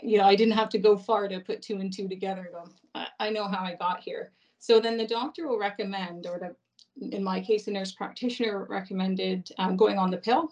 you 0.02 0.18
know, 0.18 0.24
I 0.24 0.36
didn't 0.36 0.58
have 0.58 0.70
to 0.70 0.80
go 0.80 0.98
far 0.98 1.28
to 1.28 1.42
put 1.42 1.62
two 1.62 1.76
and 1.76 1.94
two 1.94 2.08
together. 2.08 2.42
and 2.42 2.54
Go, 2.54 2.72
I, 2.96 3.08
I 3.20 3.30
know 3.30 3.48
how 3.48 3.64
I 3.64 3.76
got 3.76 4.00
here. 4.00 4.32
So 4.58 4.80
then 4.80 4.98
the 4.98 5.06
doctor 5.06 5.48
will 5.48 5.60
recommend, 5.60 6.26
or 6.26 6.40
the 6.40 6.56
in 7.00 7.24
my 7.24 7.40
case, 7.42 7.68
a 7.68 7.72
nurse 7.72 7.92
practitioner 7.92 8.66
recommended 8.66 9.50
um, 9.58 9.78
going 9.78 9.98
on 9.98 10.12
the 10.12 10.18
pill. 10.18 10.52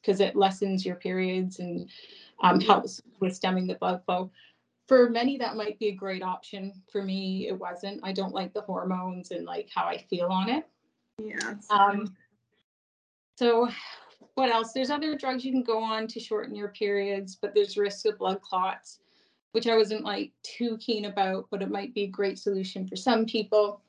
because 0.00 0.20
it 0.20 0.36
lessens 0.36 0.84
your 0.84 0.96
periods 0.96 1.58
and 1.58 1.88
um, 2.42 2.60
helps 2.60 3.02
with 3.20 3.34
stemming 3.34 3.66
the 3.66 3.74
blood 3.74 4.02
flow. 4.04 4.30
For 4.86 5.10
many, 5.10 5.36
that 5.38 5.56
might 5.56 5.78
be 5.78 5.88
a 5.88 5.94
great 5.94 6.22
option. 6.22 6.72
For 6.90 7.02
me, 7.02 7.46
it 7.48 7.58
wasn't. 7.58 8.00
I 8.02 8.12
don't 8.12 8.32
like 8.32 8.54
the 8.54 8.62
hormones 8.62 9.32
and 9.32 9.44
like 9.44 9.68
how 9.74 9.84
I 9.84 9.98
feel 9.98 10.28
on 10.28 10.48
it. 10.48 10.66
Yeah. 11.22 11.54
Um, 11.68 12.16
so 13.36 13.68
what 14.34 14.50
else? 14.50 14.72
There's 14.72 14.90
other 14.90 15.16
drugs 15.16 15.44
you 15.44 15.52
can 15.52 15.62
go 15.62 15.82
on 15.82 16.06
to 16.08 16.20
shorten 16.20 16.54
your 16.54 16.68
periods, 16.68 17.36
but 17.40 17.54
there's 17.54 17.76
risks 17.76 18.04
of 18.06 18.18
blood 18.18 18.40
clots, 18.40 19.00
which 19.52 19.66
I 19.66 19.76
wasn't 19.76 20.04
like 20.04 20.32
too 20.42 20.78
keen 20.78 21.04
about, 21.04 21.46
but 21.50 21.60
it 21.60 21.70
might 21.70 21.92
be 21.92 22.04
a 22.04 22.08
great 22.08 22.38
solution 22.38 22.86
for 22.86 22.96
some 22.96 23.26
people. 23.26 23.82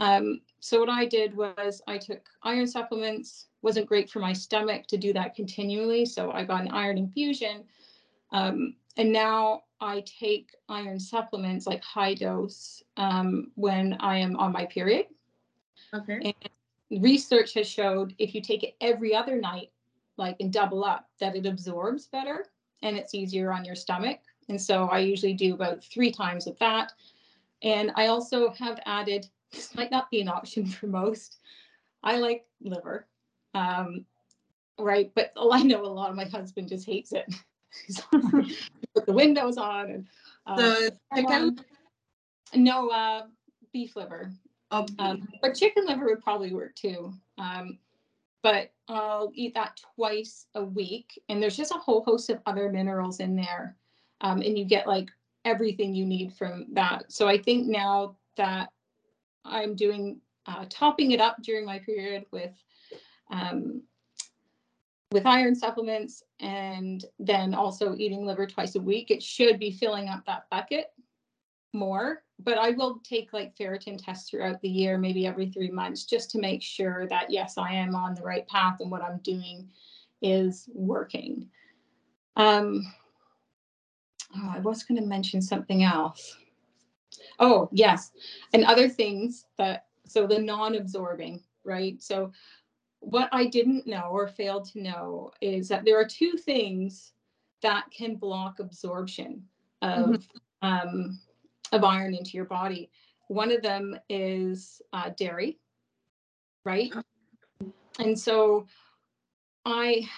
Um, 0.00 0.40
so 0.60 0.80
what 0.80 0.88
I 0.88 1.04
did 1.04 1.36
was 1.36 1.82
I 1.86 1.98
took 1.98 2.26
iron 2.42 2.66
supplements. 2.66 3.46
wasn't 3.62 3.86
great 3.86 4.10
for 4.10 4.18
my 4.18 4.32
stomach 4.32 4.86
to 4.86 4.96
do 4.96 5.12
that 5.12 5.34
continually, 5.34 6.06
so 6.06 6.32
I 6.32 6.44
got 6.44 6.62
an 6.62 6.70
iron 6.70 6.98
infusion. 6.98 7.64
Um, 8.32 8.74
and 8.96 9.12
now 9.12 9.64
I 9.80 10.02
take 10.06 10.50
iron 10.68 10.98
supplements 10.98 11.66
like 11.66 11.82
high 11.82 12.14
dose 12.14 12.82
um, 12.96 13.50
when 13.54 13.96
I 14.00 14.18
am 14.18 14.36
on 14.36 14.52
my 14.52 14.66
period. 14.66 15.06
Okay. 15.94 16.34
And 16.90 17.02
research 17.02 17.54
has 17.54 17.68
showed 17.68 18.14
if 18.18 18.34
you 18.34 18.40
take 18.40 18.62
it 18.62 18.76
every 18.80 19.14
other 19.14 19.40
night, 19.40 19.70
like 20.16 20.36
and 20.40 20.52
double 20.52 20.84
up, 20.84 21.08
that 21.18 21.36
it 21.36 21.46
absorbs 21.46 22.06
better 22.06 22.46
and 22.82 22.96
it's 22.96 23.14
easier 23.14 23.52
on 23.52 23.64
your 23.64 23.76
stomach. 23.76 24.20
And 24.48 24.60
so 24.60 24.86
I 24.86 24.98
usually 25.00 25.34
do 25.34 25.54
about 25.54 25.84
three 25.84 26.10
times 26.10 26.46
of 26.46 26.58
that. 26.58 26.92
And 27.62 27.92
I 27.94 28.06
also 28.06 28.50
have 28.52 28.80
added 28.86 29.28
this 29.52 29.74
might 29.74 29.90
not 29.90 30.10
be 30.10 30.20
an 30.20 30.28
option 30.28 30.66
for 30.66 30.86
most. 30.86 31.38
I 32.02 32.16
like 32.16 32.46
liver, 32.62 33.06
um, 33.54 34.04
right? 34.78 35.10
But 35.14 35.32
I 35.52 35.62
know 35.62 35.84
a 35.84 35.86
lot 35.86 36.10
of 36.10 36.16
my 36.16 36.24
husband 36.24 36.68
just 36.68 36.86
hates 36.86 37.12
it. 37.12 37.26
put 38.10 39.06
the 39.06 39.12
windows 39.12 39.56
on 39.56 39.90
and 39.90 40.06
uh, 40.46 40.74
so 40.74 40.90
chicken. 41.14 41.60
No, 42.52 42.88
uh, 42.88 43.26
beef 43.72 43.94
liver. 43.94 44.32
Oh, 44.72 44.86
um, 44.98 45.28
but 45.40 45.54
chicken 45.54 45.86
liver 45.86 46.06
would 46.06 46.22
probably 46.22 46.52
work 46.52 46.74
too. 46.74 47.12
Um, 47.38 47.78
but 48.42 48.72
I'll 48.88 49.30
eat 49.34 49.54
that 49.54 49.80
twice 49.94 50.46
a 50.54 50.64
week, 50.64 51.20
and 51.28 51.42
there's 51.42 51.56
just 51.56 51.72
a 51.72 51.78
whole 51.78 52.02
host 52.02 52.30
of 52.30 52.40
other 52.46 52.70
minerals 52.70 53.20
in 53.20 53.36
there, 53.36 53.76
um, 54.20 54.40
and 54.42 54.58
you 54.58 54.64
get 54.64 54.86
like 54.86 55.10
everything 55.44 55.94
you 55.94 56.06
need 56.06 56.32
from 56.32 56.66
that. 56.72 57.12
So 57.12 57.28
I 57.28 57.38
think 57.38 57.66
now 57.66 58.16
that 58.36 58.70
I'm 59.44 59.74
doing 59.74 60.20
uh, 60.46 60.64
topping 60.68 61.12
it 61.12 61.20
up 61.20 61.42
during 61.42 61.64
my 61.64 61.78
period 61.78 62.26
with 62.30 62.52
um, 63.30 63.82
with 65.12 65.26
iron 65.26 65.54
supplements 65.54 66.22
and 66.38 67.04
then 67.18 67.54
also 67.54 67.94
eating 67.96 68.24
liver 68.24 68.46
twice 68.46 68.76
a 68.76 68.80
week. 68.80 69.10
It 69.10 69.22
should 69.22 69.58
be 69.58 69.72
filling 69.72 70.08
up 70.08 70.24
that 70.26 70.48
bucket 70.50 70.92
more, 71.72 72.22
but 72.38 72.58
I 72.58 72.70
will 72.70 73.00
take 73.02 73.32
like 73.32 73.56
ferritin 73.56 74.02
tests 74.02 74.30
throughout 74.30 74.60
the 74.60 74.68
year, 74.68 74.98
maybe 74.98 75.26
every 75.26 75.50
three 75.50 75.70
months, 75.70 76.04
just 76.04 76.30
to 76.32 76.38
make 76.38 76.62
sure 76.62 77.06
that 77.08 77.30
yes, 77.30 77.58
I 77.58 77.72
am 77.72 77.94
on 77.94 78.14
the 78.14 78.22
right 78.22 78.46
path 78.46 78.78
and 78.80 78.90
what 78.90 79.02
I'm 79.02 79.18
doing 79.18 79.68
is 80.22 80.68
working. 80.72 81.48
Um, 82.36 82.84
oh, 84.36 84.52
I 84.54 84.60
was 84.60 84.84
going 84.84 85.00
to 85.00 85.06
mention 85.06 85.42
something 85.42 85.82
else. 85.82 86.36
Oh, 87.38 87.68
yes. 87.72 88.12
And 88.52 88.64
other 88.64 88.88
things 88.88 89.46
that, 89.58 89.86
so 90.06 90.26
the 90.26 90.38
non 90.38 90.74
absorbing, 90.74 91.42
right? 91.64 92.02
So, 92.02 92.32
what 93.02 93.30
I 93.32 93.46
didn't 93.46 93.86
know 93.86 94.08
or 94.10 94.28
failed 94.28 94.66
to 94.72 94.82
know 94.82 95.30
is 95.40 95.68
that 95.68 95.86
there 95.86 95.98
are 95.98 96.04
two 96.04 96.32
things 96.32 97.12
that 97.62 97.84
can 97.90 98.16
block 98.16 98.60
absorption 98.60 99.42
of, 99.80 100.06
mm-hmm. 100.06 100.68
um, 100.68 101.18
of 101.72 101.82
iron 101.82 102.14
into 102.14 102.32
your 102.32 102.44
body. 102.44 102.90
One 103.28 103.50
of 103.50 103.62
them 103.62 103.98
is 104.10 104.82
uh, 104.92 105.10
dairy, 105.16 105.58
right? 106.64 106.92
And 107.98 108.18
so 108.18 108.66
I 109.64 110.08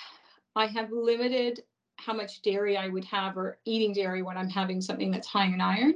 I 0.57 0.67
have 0.67 0.91
limited 0.91 1.63
how 1.97 2.13
much 2.13 2.43
dairy 2.43 2.77
I 2.77 2.89
would 2.89 3.05
have 3.05 3.37
or 3.37 3.59
eating 3.65 3.93
dairy 3.93 4.23
when 4.23 4.37
I'm 4.37 4.49
having 4.49 4.81
something 4.81 5.11
that's 5.11 5.27
high 5.27 5.47
in 5.47 5.61
iron 5.61 5.95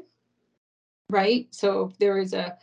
right? 1.11 1.47
So 1.51 1.87
if 1.87 1.99
there 1.99 2.19
is 2.19 2.33
a 2.33 2.57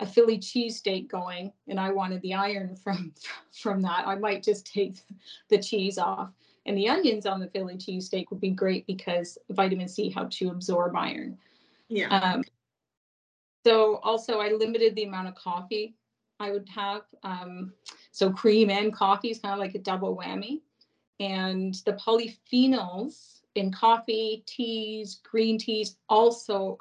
a 0.00 0.06
Philly 0.06 0.38
cheesesteak 0.38 1.08
going 1.08 1.52
and 1.66 1.80
I 1.80 1.90
wanted 1.90 2.22
the 2.22 2.34
iron 2.34 2.76
from 2.84 3.12
from 3.52 3.82
that, 3.82 4.06
I 4.06 4.14
might 4.14 4.42
just 4.42 4.72
take 4.72 5.02
the 5.48 5.58
cheese 5.58 5.98
off. 5.98 6.30
And 6.66 6.76
the 6.76 6.88
onions 6.88 7.24
on 7.24 7.40
the 7.40 7.48
Philly 7.48 7.76
cheesesteak 7.76 8.26
would 8.30 8.40
be 8.40 8.50
great 8.50 8.86
because 8.86 9.38
vitamin 9.50 9.88
C 9.88 10.10
helps 10.10 10.36
to 10.38 10.50
absorb 10.50 10.94
iron. 10.96 11.38
Yeah. 11.88 12.08
Um, 12.08 12.44
so 13.64 13.96
also 13.96 14.40
I 14.40 14.50
limited 14.50 14.94
the 14.94 15.04
amount 15.04 15.28
of 15.28 15.34
coffee 15.34 15.94
I 16.38 16.50
would 16.50 16.68
have. 16.68 17.02
Um, 17.22 17.72
so 18.12 18.30
cream 18.30 18.70
and 18.70 18.92
coffee 18.92 19.30
is 19.30 19.38
kind 19.38 19.54
of 19.54 19.58
like 19.58 19.74
a 19.74 19.78
double 19.78 20.16
whammy. 20.16 20.60
And 21.20 21.74
the 21.86 21.94
polyphenols 21.94 23.40
in 23.54 23.72
coffee, 23.72 24.44
teas, 24.46 25.20
green 25.24 25.58
teas 25.58 25.96
also 26.08 26.78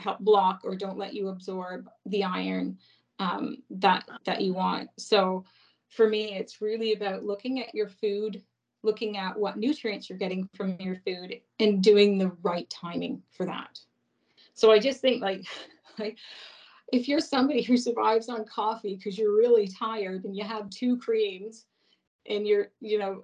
help 0.00 0.20
block 0.20 0.60
or 0.64 0.76
don't 0.76 0.98
let 0.98 1.14
you 1.14 1.28
absorb 1.28 1.88
the 2.06 2.24
iron 2.24 2.78
um, 3.18 3.58
that 3.70 4.08
that 4.24 4.40
you 4.40 4.54
want. 4.54 4.90
So 4.98 5.44
for 5.88 6.08
me, 6.08 6.34
it's 6.34 6.60
really 6.60 6.92
about 6.94 7.24
looking 7.24 7.60
at 7.60 7.74
your 7.74 7.88
food, 7.88 8.42
looking 8.82 9.16
at 9.16 9.38
what 9.38 9.58
nutrients 9.58 10.08
you're 10.08 10.18
getting 10.18 10.48
from 10.54 10.76
your 10.80 10.96
food, 11.06 11.40
and 11.58 11.82
doing 11.82 12.18
the 12.18 12.32
right 12.42 12.68
timing 12.70 13.22
for 13.30 13.46
that. 13.46 13.78
So 14.54 14.70
I 14.70 14.78
just 14.78 15.00
think 15.00 15.22
like 15.22 15.44
like 15.98 16.18
if 16.92 17.06
you're 17.08 17.20
somebody 17.20 17.62
who 17.62 17.76
survives 17.76 18.28
on 18.28 18.44
coffee 18.44 18.96
because 18.96 19.18
you're 19.18 19.36
really 19.36 19.68
tired 19.68 20.24
and 20.24 20.36
you 20.36 20.44
have 20.44 20.70
two 20.70 20.96
creams 20.98 21.66
and 22.28 22.46
you're 22.46 22.68
you 22.80 22.98
know 22.98 23.22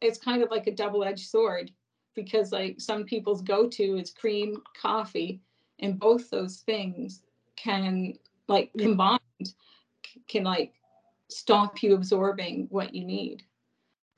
it's 0.00 0.18
kind 0.18 0.42
of 0.42 0.50
like 0.50 0.66
a 0.66 0.74
double-edged 0.74 1.28
sword 1.28 1.70
because 2.14 2.52
like 2.52 2.80
some 2.80 3.04
people's 3.04 3.42
go-to 3.42 3.96
is 3.96 4.10
cream 4.10 4.56
coffee 4.80 5.40
and 5.80 5.98
both 5.98 6.30
those 6.30 6.58
things 6.58 7.22
can 7.56 8.14
like 8.48 8.70
combined 8.78 9.20
can 10.28 10.44
like 10.44 10.72
stop 11.28 11.82
you 11.82 11.94
absorbing 11.94 12.66
what 12.70 12.94
you 12.94 13.04
need. 13.04 13.42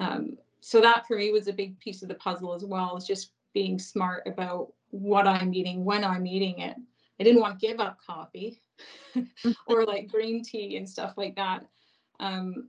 Um, 0.00 0.36
so 0.60 0.80
that 0.80 1.06
for 1.06 1.16
me 1.16 1.30
was 1.30 1.48
a 1.48 1.52
big 1.52 1.78
piece 1.80 2.02
of 2.02 2.08
the 2.08 2.14
puzzle 2.14 2.52
as 2.52 2.64
well 2.64 2.96
is 2.96 3.06
just 3.06 3.30
being 3.54 3.78
smart 3.78 4.24
about 4.26 4.72
what 4.90 5.26
i'm 5.26 5.54
eating 5.54 5.84
when 5.84 6.04
i'm 6.04 6.26
eating 6.26 6.58
it. 6.58 6.76
I 7.18 7.24
didn't 7.24 7.40
want 7.40 7.58
to 7.58 7.66
give 7.66 7.80
up 7.80 7.98
coffee 8.04 8.60
or 9.66 9.84
like 9.84 10.08
green 10.08 10.42
tea 10.42 10.76
and 10.76 10.88
stuff 10.88 11.14
like 11.16 11.36
that. 11.36 11.66
Um, 12.20 12.68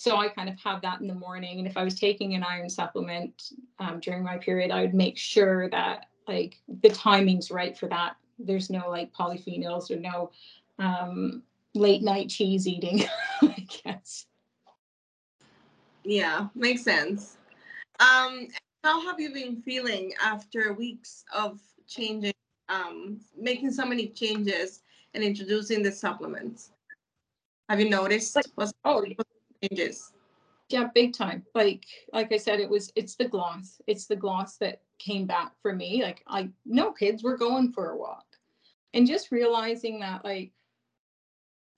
so 0.00 0.16
i 0.16 0.28
kind 0.28 0.48
of 0.48 0.58
have 0.58 0.80
that 0.80 1.02
in 1.02 1.06
the 1.06 1.14
morning 1.14 1.58
and 1.58 1.68
if 1.68 1.76
i 1.76 1.84
was 1.84 2.00
taking 2.00 2.34
an 2.34 2.42
iron 2.42 2.70
supplement 2.70 3.52
um, 3.80 4.00
during 4.00 4.22
my 4.22 4.38
period 4.38 4.70
i 4.70 4.80
would 4.80 4.94
make 4.94 5.18
sure 5.18 5.68
that 5.68 6.06
like 6.30 6.58
the 6.82 6.90
timing's 6.90 7.50
right 7.50 7.76
for 7.76 7.88
that. 7.88 8.16
There's 8.38 8.70
no 8.70 8.88
like 8.88 9.12
polyphenols 9.12 9.90
or 9.90 9.96
no 9.96 10.30
um, 10.78 11.42
late 11.74 12.02
night 12.02 12.28
cheese 12.28 12.66
eating, 12.66 13.04
I 13.42 13.66
guess. 13.84 14.26
Yeah, 16.04 16.48
makes 16.54 16.82
sense. 16.82 17.36
Um, 17.98 18.48
how 18.84 19.02
have 19.02 19.20
you 19.20 19.32
been 19.34 19.60
feeling 19.60 20.12
after 20.22 20.72
weeks 20.72 21.24
of 21.34 21.60
changing, 21.86 22.32
um, 22.68 23.20
making 23.36 23.72
so 23.72 23.84
many 23.84 24.06
changes 24.08 24.82
and 25.12 25.22
introducing 25.22 25.82
the 25.82 25.92
supplements? 25.92 26.70
Have 27.68 27.80
you 27.80 27.90
noticed 27.90 28.36
like, 28.36 28.46
what's, 28.54 28.72
oh, 28.84 29.04
changes? 29.62 30.12
Yeah, 30.70 30.88
big 30.94 31.12
time. 31.12 31.44
Like 31.54 31.84
like 32.12 32.32
I 32.32 32.36
said, 32.36 32.60
it 32.60 32.70
was 32.70 32.92
it's 32.96 33.16
the 33.16 33.28
gloss. 33.28 33.80
It's 33.86 34.06
the 34.06 34.16
gloss 34.16 34.56
that 34.58 34.82
came 34.98 35.26
back 35.26 35.52
for 35.60 35.72
me. 35.74 36.02
Like 36.02 36.22
I 36.28 36.50
no 36.64 36.92
kids, 36.92 37.22
we're 37.22 37.36
going 37.36 37.72
for 37.72 37.90
a 37.90 37.96
walk. 37.96 38.24
And 38.94 39.06
just 39.06 39.32
realizing 39.32 40.00
that 40.00 40.24
like 40.24 40.52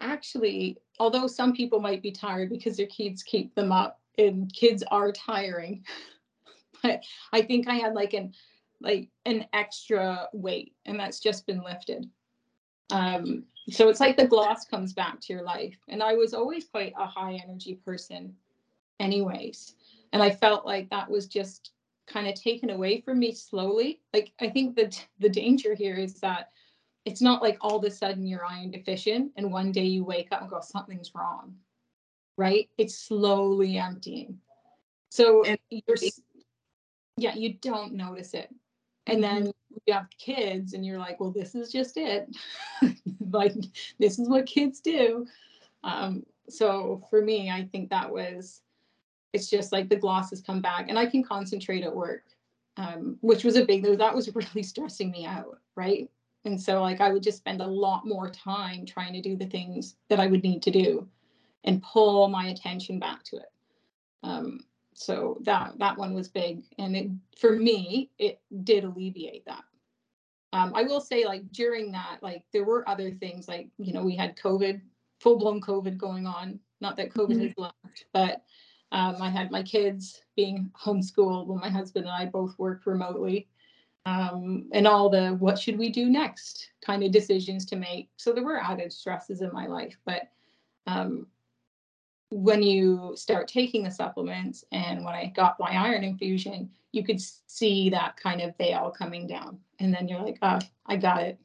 actually, 0.00 0.78
although 0.98 1.26
some 1.26 1.52
people 1.54 1.80
might 1.80 2.02
be 2.02 2.12
tired 2.12 2.50
because 2.50 2.76
their 2.76 2.86
kids 2.86 3.22
keep 3.22 3.54
them 3.54 3.72
up 3.72 4.00
and 4.18 4.52
kids 4.52 4.82
are 4.90 5.12
tiring, 5.12 5.84
but 6.82 7.02
I 7.32 7.42
think 7.42 7.68
I 7.68 7.74
had 7.74 7.94
like 7.94 8.12
an 8.12 8.34
like 8.80 9.08
an 9.24 9.46
extra 9.52 10.28
weight 10.32 10.74
and 10.84 10.98
that's 11.00 11.20
just 11.20 11.46
been 11.46 11.62
lifted. 11.62 12.10
Um, 12.90 13.44
so 13.70 13.88
it's 13.88 14.00
like 14.00 14.16
the 14.16 14.26
gloss 14.26 14.64
comes 14.64 14.92
back 14.92 15.20
to 15.20 15.32
your 15.32 15.42
life. 15.42 15.76
And 15.88 16.02
I 16.02 16.14
was 16.14 16.34
always 16.34 16.64
quite 16.64 16.92
a 16.98 17.06
high 17.06 17.40
energy 17.42 17.76
person, 17.86 18.34
anyways. 19.02 19.74
And 20.12 20.22
I 20.22 20.30
felt 20.30 20.64
like 20.64 20.88
that 20.90 21.10
was 21.10 21.26
just 21.26 21.72
kind 22.06 22.28
of 22.28 22.34
taken 22.34 22.70
away 22.70 23.00
from 23.00 23.18
me 23.18 23.32
slowly. 23.32 24.00
Like 24.12 24.32
I 24.40 24.48
think 24.48 24.76
that 24.76 25.04
the 25.18 25.28
danger 25.28 25.74
here 25.74 25.96
is 25.96 26.20
that 26.20 26.50
it's 27.04 27.20
not 27.20 27.42
like 27.42 27.58
all 27.60 27.76
of 27.76 27.84
a 27.84 27.90
sudden 27.90 28.26
you're 28.26 28.46
iron 28.46 28.70
deficient 28.70 29.32
and 29.36 29.52
one 29.52 29.72
day 29.72 29.84
you 29.84 30.04
wake 30.04 30.28
up 30.30 30.40
and 30.40 30.50
go 30.50 30.60
something's 30.60 31.14
wrong. 31.14 31.54
Right? 32.38 32.68
It's 32.78 32.96
slowly 32.96 33.78
emptying. 33.78 34.38
So 35.10 35.44
and 35.44 35.58
you're, 35.70 35.96
yeah, 37.16 37.34
you 37.34 37.54
don't 37.54 37.94
notice 37.94 38.34
it. 38.34 38.54
And 39.06 39.22
then 39.22 39.42
mm-hmm. 39.42 39.76
you 39.86 39.94
have 39.94 40.08
kids 40.18 40.74
and 40.74 40.86
you're 40.86 40.98
like, 40.98 41.20
well, 41.20 41.32
this 41.32 41.54
is 41.54 41.70
just 41.72 41.96
it. 41.96 42.28
like, 43.30 43.54
this 43.98 44.18
is 44.18 44.28
what 44.28 44.46
kids 44.46 44.80
do. 44.80 45.26
Um, 45.84 46.24
so 46.48 47.02
for 47.10 47.20
me, 47.20 47.50
I 47.50 47.68
think 47.72 47.90
that 47.90 48.10
was, 48.10 48.62
it's 49.32 49.48
just 49.48 49.72
like 49.72 49.88
the 49.88 49.96
glosses 49.96 50.40
come 50.40 50.60
back 50.60 50.86
and 50.88 50.98
I 50.98 51.06
can 51.06 51.22
concentrate 51.22 51.84
at 51.84 51.94
work, 51.94 52.24
um, 52.76 53.16
which 53.20 53.44
was 53.44 53.56
a 53.56 53.64
big, 53.64 53.82
though. 53.82 53.96
that 53.96 54.14
was 54.14 54.34
really 54.34 54.62
stressing 54.62 55.10
me 55.10 55.26
out. 55.26 55.58
Right. 55.74 56.10
And 56.44 56.60
so 56.60 56.82
like 56.82 57.00
I 57.00 57.12
would 57.12 57.22
just 57.22 57.38
spend 57.38 57.60
a 57.60 57.66
lot 57.66 58.06
more 58.06 58.28
time 58.30 58.84
trying 58.84 59.12
to 59.12 59.22
do 59.22 59.36
the 59.36 59.46
things 59.46 59.96
that 60.08 60.20
I 60.20 60.26
would 60.26 60.42
need 60.42 60.62
to 60.62 60.70
do 60.70 61.08
and 61.64 61.82
pull 61.82 62.28
my 62.28 62.46
attention 62.46 62.98
back 62.98 63.22
to 63.24 63.36
it. 63.36 63.52
Um, 64.22 64.60
so 64.94 65.38
that 65.42 65.78
that 65.78 65.96
one 65.96 66.14
was 66.14 66.28
big, 66.28 66.62
and 66.78 66.96
it 66.96 67.10
for 67.38 67.52
me 67.52 68.10
it 68.18 68.40
did 68.64 68.84
alleviate 68.84 69.44
that. 69.46 69.64
Um, 70.52 70.72
I 70.74 70.82
will 70.82 71.00
say 71.00 71.24
like 71.24 71.50
during 71.50 71.92
that, 71.92 72.18
like 72.20 72.44
there 72.52 72.64
were 72.64 72.88
other 72.88 73.10
things 73.10 73.48
like 73.48 73.68
you 73.78 73.92
know 73.92 74.02
we 74.02 74.16
had 74.16 74.36
COVID, 74.36 74.80
full 75.20 75.38
blown 75.38 75.60
COVID 75.60 75.96
going 75.96 76.26
on. 76.26 76.60
Not 76.80 76.96
that 76.96 77.14
COVID 77.14 77.30
mm-hmm. 77.30 77.46
has 77.46 77.52
left, 77.56 78.04
but 78.12 78.42
um, 78.92 79.16
I 79.20 79.30
had 79.30 79.50
my 79.50 79.62
kids 79.62 80.22
being 80.36 80.70
homeschooled 80.80 81.46
when 81.46 81.58
my 81.58 81.70
husband 81.70 82.04
and 82.04 82.14
I 82.14 82.26
both 82.26 82.54
worked 82.58 82.86
remotely. 82.86 83.48
Um, 84.04 84.68
and 84.72 84.86
all 84.86 85.08
the 85.08 85.36
what 85.38 85.58
should 85.58 85.78
we 85.78 85.88
do 85.88 86.10
next 86.10 86.70
kind 86.84 87.02
of 87.02 87.12
decisions 87.12 87.64
to 87.66 87.76
make. 87.76 88.10
So 88.16 88.32
there 88.32 88.44
were 88.44 88.60
added 88.60 88.92
stresses 88.92 89.42
in 89.42 89.52
my 89.52 89.66
life, 89.66 89.96
but 90.04 90.22
um, 90.86 91.26
when 92.30 92.62
you 92.62 93.12
start 93.14 93.46
taking 93.46 93.84
the 93.84 93.90
supplements 93.90 94.64
and 94.72 95.04
when 95.04 95.14
I 95.14 95.32
got 95.36 95.60
my 95.60 95.70
iron 95.70 96.02
infusion, 96.02 96.70
you 96.90 97.04
could 97.04 97.20
see 97.46 97.90
that 97.90 98.16
kind 98.16 98.40
of 98.40 98.56
veil 98.56 98.92
coming 98.96 99.26
down. 99.26 99.58
And 99.78 99.94
then 99.94 100.08
you're 100.08 100.22
like, 100.22 100.38
oh, 100.42 100.58
I 100.86 100.96
got 100.96 101.22
it. 101.22 101.38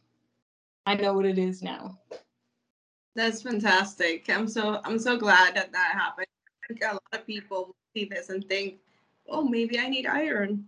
I 0.85 0.95
know 0.95 1.13
what 1.13 1.25
it 1.25 1.37
is 1.37 1.61
now. 1.61 1.99
That's 3.15 3.41
fantastic. 3.41 4.29
I'm 4.29 4.47
so 4.47 4.79
I'm 4.83 4.99
so 4.99 5.17
glad 5.17 5.55
that 5.55 5.71
that 5.71 5.91
happened. 5.93 6.27
Think 6.67 6.81
a 6.83 6.93
lot 6.93 7.03
of 7.13 7.25
people 7.25 7.75
see 7.93 8.05
this 8.05 8.29
and 8.29 8.47
think, 8.47 8.75
oh, 9.29 9.43
maybe 9.43 9.79
I 9.79 9.87
need 9.87 10.05
iron. 10.05 10.65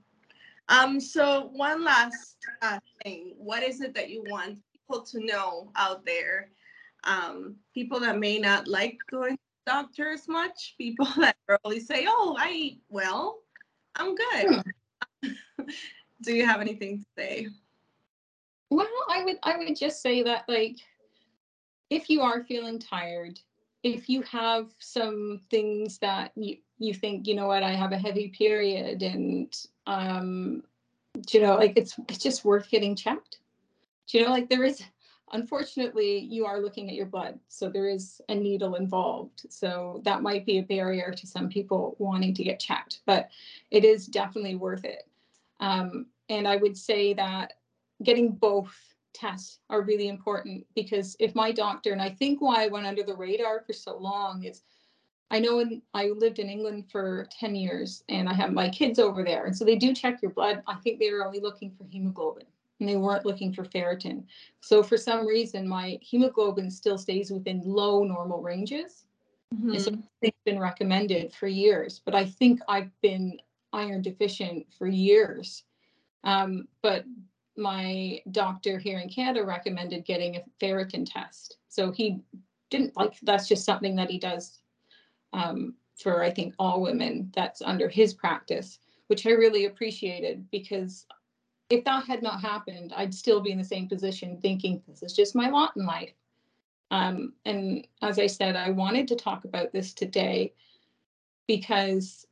Um. 0.69 0.99
So 0.99 1.49
one 1.53 1.83
last 1.83 2.37
uh, 2.61 2.79
thing. 3.03 3.33
What 3.37 3.63
is 3.63 3.81
it 3.81 3.93
that 3.95 4.09
you 4.09 4.23
want 4.27 4.59
people 4.71 5.01
to 5.03 5.25
know 5.25 5.71
out 5.75 6.05
there? 6.05 6.49
Um, 7.03 7.55
people 7.73 7.99
that 8.01 8.19
may 8.19 8.37
not 8.37 8.67
like 8.67 8.97
going 9.09 9.35
to 9.35 9.41
doctors 9.65 10.27
much. 10.27 10.75
People 10.77 11.07
that 11.17 11.35
probably 11.47 11.79
say, 11.79 12.05
"Oh, 12.07 12.35
I 12.39 12.51
eat 12.51 12.81
well. 12.89 13.39
I'm 13.95 14.15
good." 14.15 14.63
Hmm. 15.23 15.31
Do 16.21 16.33
you 16.33 16.45
have 16.45 16.61
anything 16.61 16.99
to 16.99 17.05
say? 17.17 17.47
Well, 18.69 18.87
I 19.09 19.23
would 19.23 19.37
I 19.43 19.57
would 19.57 19.75
just 19.75 20.01
say 20.01 20.21
that 20.23 20.43
like 20.47 20.77
if 21.89 22.09
you 22.09 22.21
are 22.21 22.43
feeling 22.43 22.77
tired, 22.77 23.39
if 23.83 24.09
you 24.09 24.21
have 24.23 24.67
some 24.79 25.41
things 25.49 25.97
that 25.99 26.31
you 26.35 26.57
you 26.77 26.93
think, 26.93 27.27
you 27.27 27.35
know 27.35 27.47
what, 27.47 27.63
I 27.63 27.71
have 27.71 27.91
a 27.91 27.97
heavy 27.97 28.29
period 28.29 29.01
and 29.03 29.55
um 29.87 30.63
you 31.31 31.41
know, 31.41 31.55
like 31.55 31.73
it's 31.75 31.95
it's 32.07 32.23
just 32.23 32.45
worth 32.45 32.69
getting 32.69 32.95
checked. 32.95 33.39
Do 34.07 34.17
you 34.17 34.25
know, 34.25 34.31
like 34.31 34.49
there 34.49 34.63
is 34.63 34.81
Unfortunately, 35.31 36.19
you 36.19 36.45
are 36.45 36.59
looking 36.59 36.89
at 36.89 36.95
your 36.95 37.05
blood, 37.05 37.39
so 37.49 37.69
there 37.69 37.87
is 37.87 38.19
a 38.29 38.35
needle 38.35 38.75
involved. 38.75 39.45
So 39.49 40.01
that 40.03 40.23
might 40.23 40.45
be 40.45 40.57
a 40.57 40.63
barrier 40.63 41.11
to 41.11 41.27
some 41.27 41.49
people 41.49 41.95
wanting 41.99 42.33
to 42.35 42.43
get 42.43 42.59
checked, 42.59 43.01
but 43.05 43.29
it 43.69 43.85
is 43.85 44.07
definitely 44.07 44.55
worth 44.55 44.85
it. 44.85 45.07
Um, 45.59 46.07
and 46.29 46.47
I 46.47 46.55
would 46.55 46.75
say 46.75 47.13
that 47.13 47.53
getting 48.01 48.31
both 48.31 48.75
tests 49.13 49.59
are 49.69 49.81
really 49.81 50.07
important 50.07 50.65
because 50.75 51.15
if 51.19 51.35
my 51.35 51.51
doctor, 51.51 51.91
and 51.91 52.01
I 52.01 52.09
think 52.09 52.41
why 52.41 52.63
I 52.63 52.67
went 52.67 52.85
under 52.85 53.03
the 53.03 53.15
radar 53.15 53.61
for 53.61 53.73
so 53.73 53.97
long 53.97 54.43
is 54.43 54.61
I 55.31 55.39
know 55.39 55.59
in, 55.59 55.81
I 55.93 56.07
lived 56.07 56.39
in 56.39 56.49
England 56.49 56.85
for 56.91 57.27
10 57.39 57.55
years 57.55 58.03
and 58.09 58.27
I 58.27 58.33
have 58.33 58.51
my 58.51 58.69
kids 58.69 58.97
over 58.97 59.23
there. 59.23 59.45
And 59.45 59.55
so 59.55 59.63
they 59.63 59.75
do 59.75 59.93
check 59.93 60.21
your 60.21 60.31
blood. 60.31 60.63
I 60.67 60.75
think 60.75 60.99
they 60.99 61.11
were 61.11 61.25
only 61.25 61.39
looking 61.39 61.71
for 61.77 61.85
hemoglobin 61.85 62.45
and 62.79 62.89
they 62.89 62.97
weren't 62.97 63.25
looking 63.25 63.53
for 63.53 63.63
ferritin. 63.63 64.23
So 64.61 64.81
for 64.81 64.97
some 64.97 65.27
reason, 65.27 65.67
my 65.67 65.99
hemoglobin 66.01 66.71
still 66.71 66.97
stays 66.97 67.29
within 67.29 67.61
low 67.63 68.03
normal 68.03 68.41
ranges. 68.41 69.05
Mm-hmm. 69.53 69.69
And 69.71 69.81
so 69.81 69.97
it's 70.21 70.37
been 70.45 70.59
recommended 70.59 71.33
for 71.33 71.47
years, 71.47 72.01
but 72.03 72.15
I 72.15 72.25
think 72.25 72.61
I've 72.67 72.91
been 73.01 73.37
iron 73.73 74.01
deficient 74.01 74.65
for 74.77 74.87
years. 74.87 75.63
Um, 76.23 76.67
but 76.81 77.05
my 77.59 78.21
doctor 78.31 78.79
here 78.79 78.99
in 78.99 79.09
Canada 79.09 79.45
recommended 79.45 80.05
getting 80.05 80.37
a 80.37 80.43
ferritin 80.61 81.05
test. 81.09 81.57
So 81.67 81.91
he 81.91 82.21
didn't 82.69 82.95
like 82.95 83.19
that's 83.21 83.47
just 83.47 83.65
something 83.65 83.95
that 83.95 84.09
he 84.09 84.17
does 84.17 84.59
um, 85.33 85.75
for 85.97 86.23
I 86.23 86.31
think 86.31 86.53
all 86.57 86.81
women. 86.81 87.31
That's 87.35 87.61
under 87.61 87.89
his 87.89 88.13
practice, 88.13 88.79
which 89.07 89.25
I 89.27 89.31
really 89.31 89.65
appreciated 89.65 90.49
because 90.51 91.05
if 91.69 91.83
that 91.83 92.05
had 92.05 92.23
not 92.23 92.41
happened, 92.41 92.93
I'd 92.95 93.13
still 93.13 93.41
be 93.41 93.51
in 93.51 93.57
the 93.57 93.63
same 93.63 93.87
position 93.87 94.39
thinking 94.41 94.81
this 94.87 95.03
is 95.03 95.13
just 95.13 95.35
my 95.35 95.49
lot 95.49 95.73
in 95.75 95.85
life. 95.85 96.13
Um, 96.91 97.33
and 97.45 97.87
as 98.01 98.17
I 98.17 98.25
said, 98.25 98.55
I 98.55 98.71
wanted 98.71 99.07
to 99.09 99.15
talk 99.15 99.45
about 99.45 99.71
this 99.71 99.93
today 99.93 100.53
because 101.47 102.25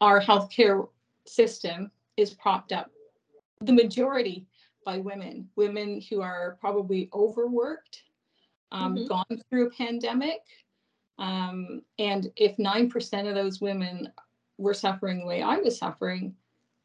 our 0.00 0.20
healthcare 0.20 0.88
system 1.26 1.90
is 2.16 2.32
propped 2.32 2.72
up, 2.72 2.90
the 3.66 3.72
majority 3.72 4.46
by 4.84 4.98
women, 4.98 5.48
women 5.56 6.00
who 6.08 6.20
are 6.20 6.56
probably 6.60 7.08
overworked, 7.12 8.02
um, 8.72 8.94
mm-hmm. 8.94 9.06
gone 9.06 9.42
through 9.48 9.68
a 9.68 9.70
pandemic. 9.70 10.42
Um, 11.18 11.82
and 11.98 12.30
if 12.36 12.56
9% 12.56 13.28
of 13.28 13.34
those 13.34 13.60
women 13.60 14.12
were 14.58 14.74
suffering 14.74 15.20
the 15.20 15.26
way 15.26 15.42
I 15.42 15.56
was 15.56 15.78
suffering, 15.78 16.34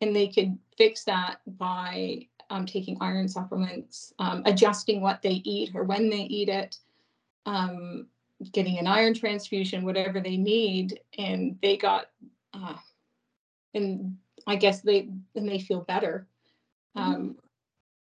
and 0.01 0.15
they 0.15 0.27
could 0.27 0.57
fix 0.77 1.03
that 1.05 1.37
by 1.57 2.27
um, 2.49 2.65
taking 2.65 2.97
iron 3.01 3.27
supplements, 3.27 4.13
um, 4.19 4.43
adjusting 4.45 5.01
what 5.01 5.21
they 5.21 5.41
eat 5.43 5.71
or 5.75 5.83
when 5.83 6.09
they 6.09 6.21
eat 6.21 6.49
it, 6.49 6.77
um, 7.45 8.07
getting 8.53 8.79
an 8.79 8.87
iron 8.87 9.13
transfusion, 9.13 9.83
whatever 9.83 10.19
they 10.19 10.37
need, 10.37 10.99
and 11.17 11.57
they 11.61 11.77
got, 11.77 12.07
uh, 12.53 12.75
and 13.73 14.17
I 14.47 14.55
guess 14.55 14.81
they 14.81 15.09
and 15.35 15.47
they 15.47 15.59
feel 15.59 15.81
better. 15.81 16.27
Mm-hmm. 16.97 17.11
Um, 17.11 17.35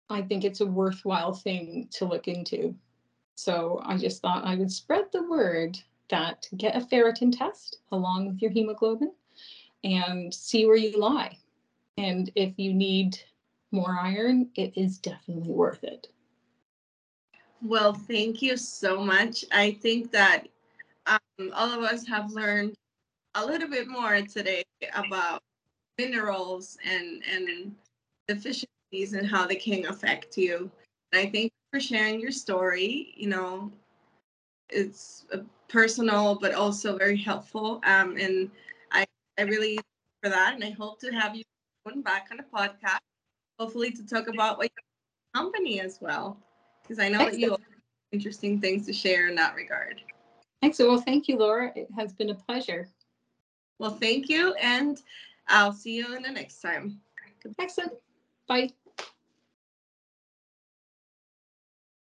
I 0.09 0.21
think 0.21 0.43
it's 0.43 0.61
a 0.61 0.65
worthwhile 0.65 1.33
thing 1.33 1.87
to 1.93 2.05
look 2.05 2.27
into. 2.27 2.75
So 3.35 3.81
I 3.83 3.97
just 3.97 4.21
thought 4.21 4.45
I 4.45 4.55
would 4.55 4.71
spread 4.71 5.05
the 5.11 5.23
word 5.23 5.77
that 6.09 6.47
get 6.57 6.75
a 6.75 6.81
ferritin 6.81 7.35
test 7.35 7.77
along 7.91 8.27
with 8.27 8.41
your 8.41 8.51
hemoglobin 8.51 9.11
and 9.83 10.33
see 10.33 10.65
where 10.65 10.75
you 10.75 10.99
lie. 10.99 11.37
And 11.97 12.31
if 12.35 12.53
you 12.57 12.73
need 12.73 13.17
more 13.71 13.97
iron, 13.99 14.49
it 14.55 14.73
is 14.75 14.99
definitely 14.99 15.51
worth 15.51 15.83
it. 15.83 16.07
Well, 17.61 17.93
thank 17.93 18.41
you 18.41 18.57
so 18.57 19.03
much. 19.03 19.45
I 19.51 19.71
think 19.81 20.11
that 20.11 20.47
um, 21.07 21.19
all 21.53 21.71
of 21.71 21.83
us 21.83 22.05
have 22.07 22.31
learned 22.31 22.75
a 23.35 23.45
little 23.45 23.69
bit 23.69 23.87
more 23.87 24.21
today 24.21 24.63
about 24.93 25.41
minerals 25.97 26.77
and 26.85 27.23
and 27.31 27.75
deficiencies 28.27 29.13
and 29.13 29.27
how 29.27 29.45
they 29.47 29.55
can 29.55 29.85
affect 29.85 30.37
you. 30.37 30.69
And 31.11 31.21
I 31.21 31.31
thank 31.31 31.45
you 31.45 31.49
for 31.71 31.79
sharing 31.79 32.19
your 32.19 32.31
story. 32.31 33.13
You 33.15 33.29
know, 33.29 33.71
it's 34.69 35.25
personal 35.67 36.35
but 36.35 36.53
also 36.53 36.97
very 36.97 37.17
helpful. 37.17 37.81
Um, 37.85 38.17
and 38.17 38.49
I 38.91 39.05
I 39.37 39.43
really 39.43 39.79
for 40.21 40.29
that, 40.29 40.53
and 40.53 40.63
I 40.63 40.71
hope 40.71 40.99
to 41.01 41.11
have 41.11 41.35
you 41.35 41.43
back 41.97 42.27
on 42.31 42.37
the 42.37 42.43
podcast, 42.43 42.99
hopefully 43.59 43.91
to 43.91 44.05
talk 44.05 44.27
about 44.27 44.57
what 44.57 44.71
your 44.75 45.41
company 45.41 45.81
as 45.81 45.99
well, 45.99 46.37
because 46.81 46.97
I 46.97 47.09
know 47.09 47.19
Excellent. 47.19 47.33
that 47.33 47.39
you 47.39 47.51
have 47.51 47.59
interesting 48.13 48.61
things 48.61 48.85
to 48.85 48.93
share 48.93 49.27
in 49.27 49.35
that 49.35 49.55
regard. 49.55 50.01
Excellent. 50.61 50.91
Well, 50.91 51.01
thank 51.01 51.27
you, 51.27 51.37
Laura. 51.37 51.73
It 51.75 51.89
has 51.97 52.13
been 52.13 52.29
a 52.29 52.35
pleasure. 52.35 52.87
Well, 53.79 53.91
thank 53.91 54.29
you, 54.29 54.53
and 54.53 55.01
I'll 55.49 55.73
see 55.73 55.95
you 55.95 56.15
in 56.15 56.23
the 56.23 56.31
next 56.31 56.61
time. 56.61 57.01
Excellent. 57.59 57.93
Bye. 58.53 58.82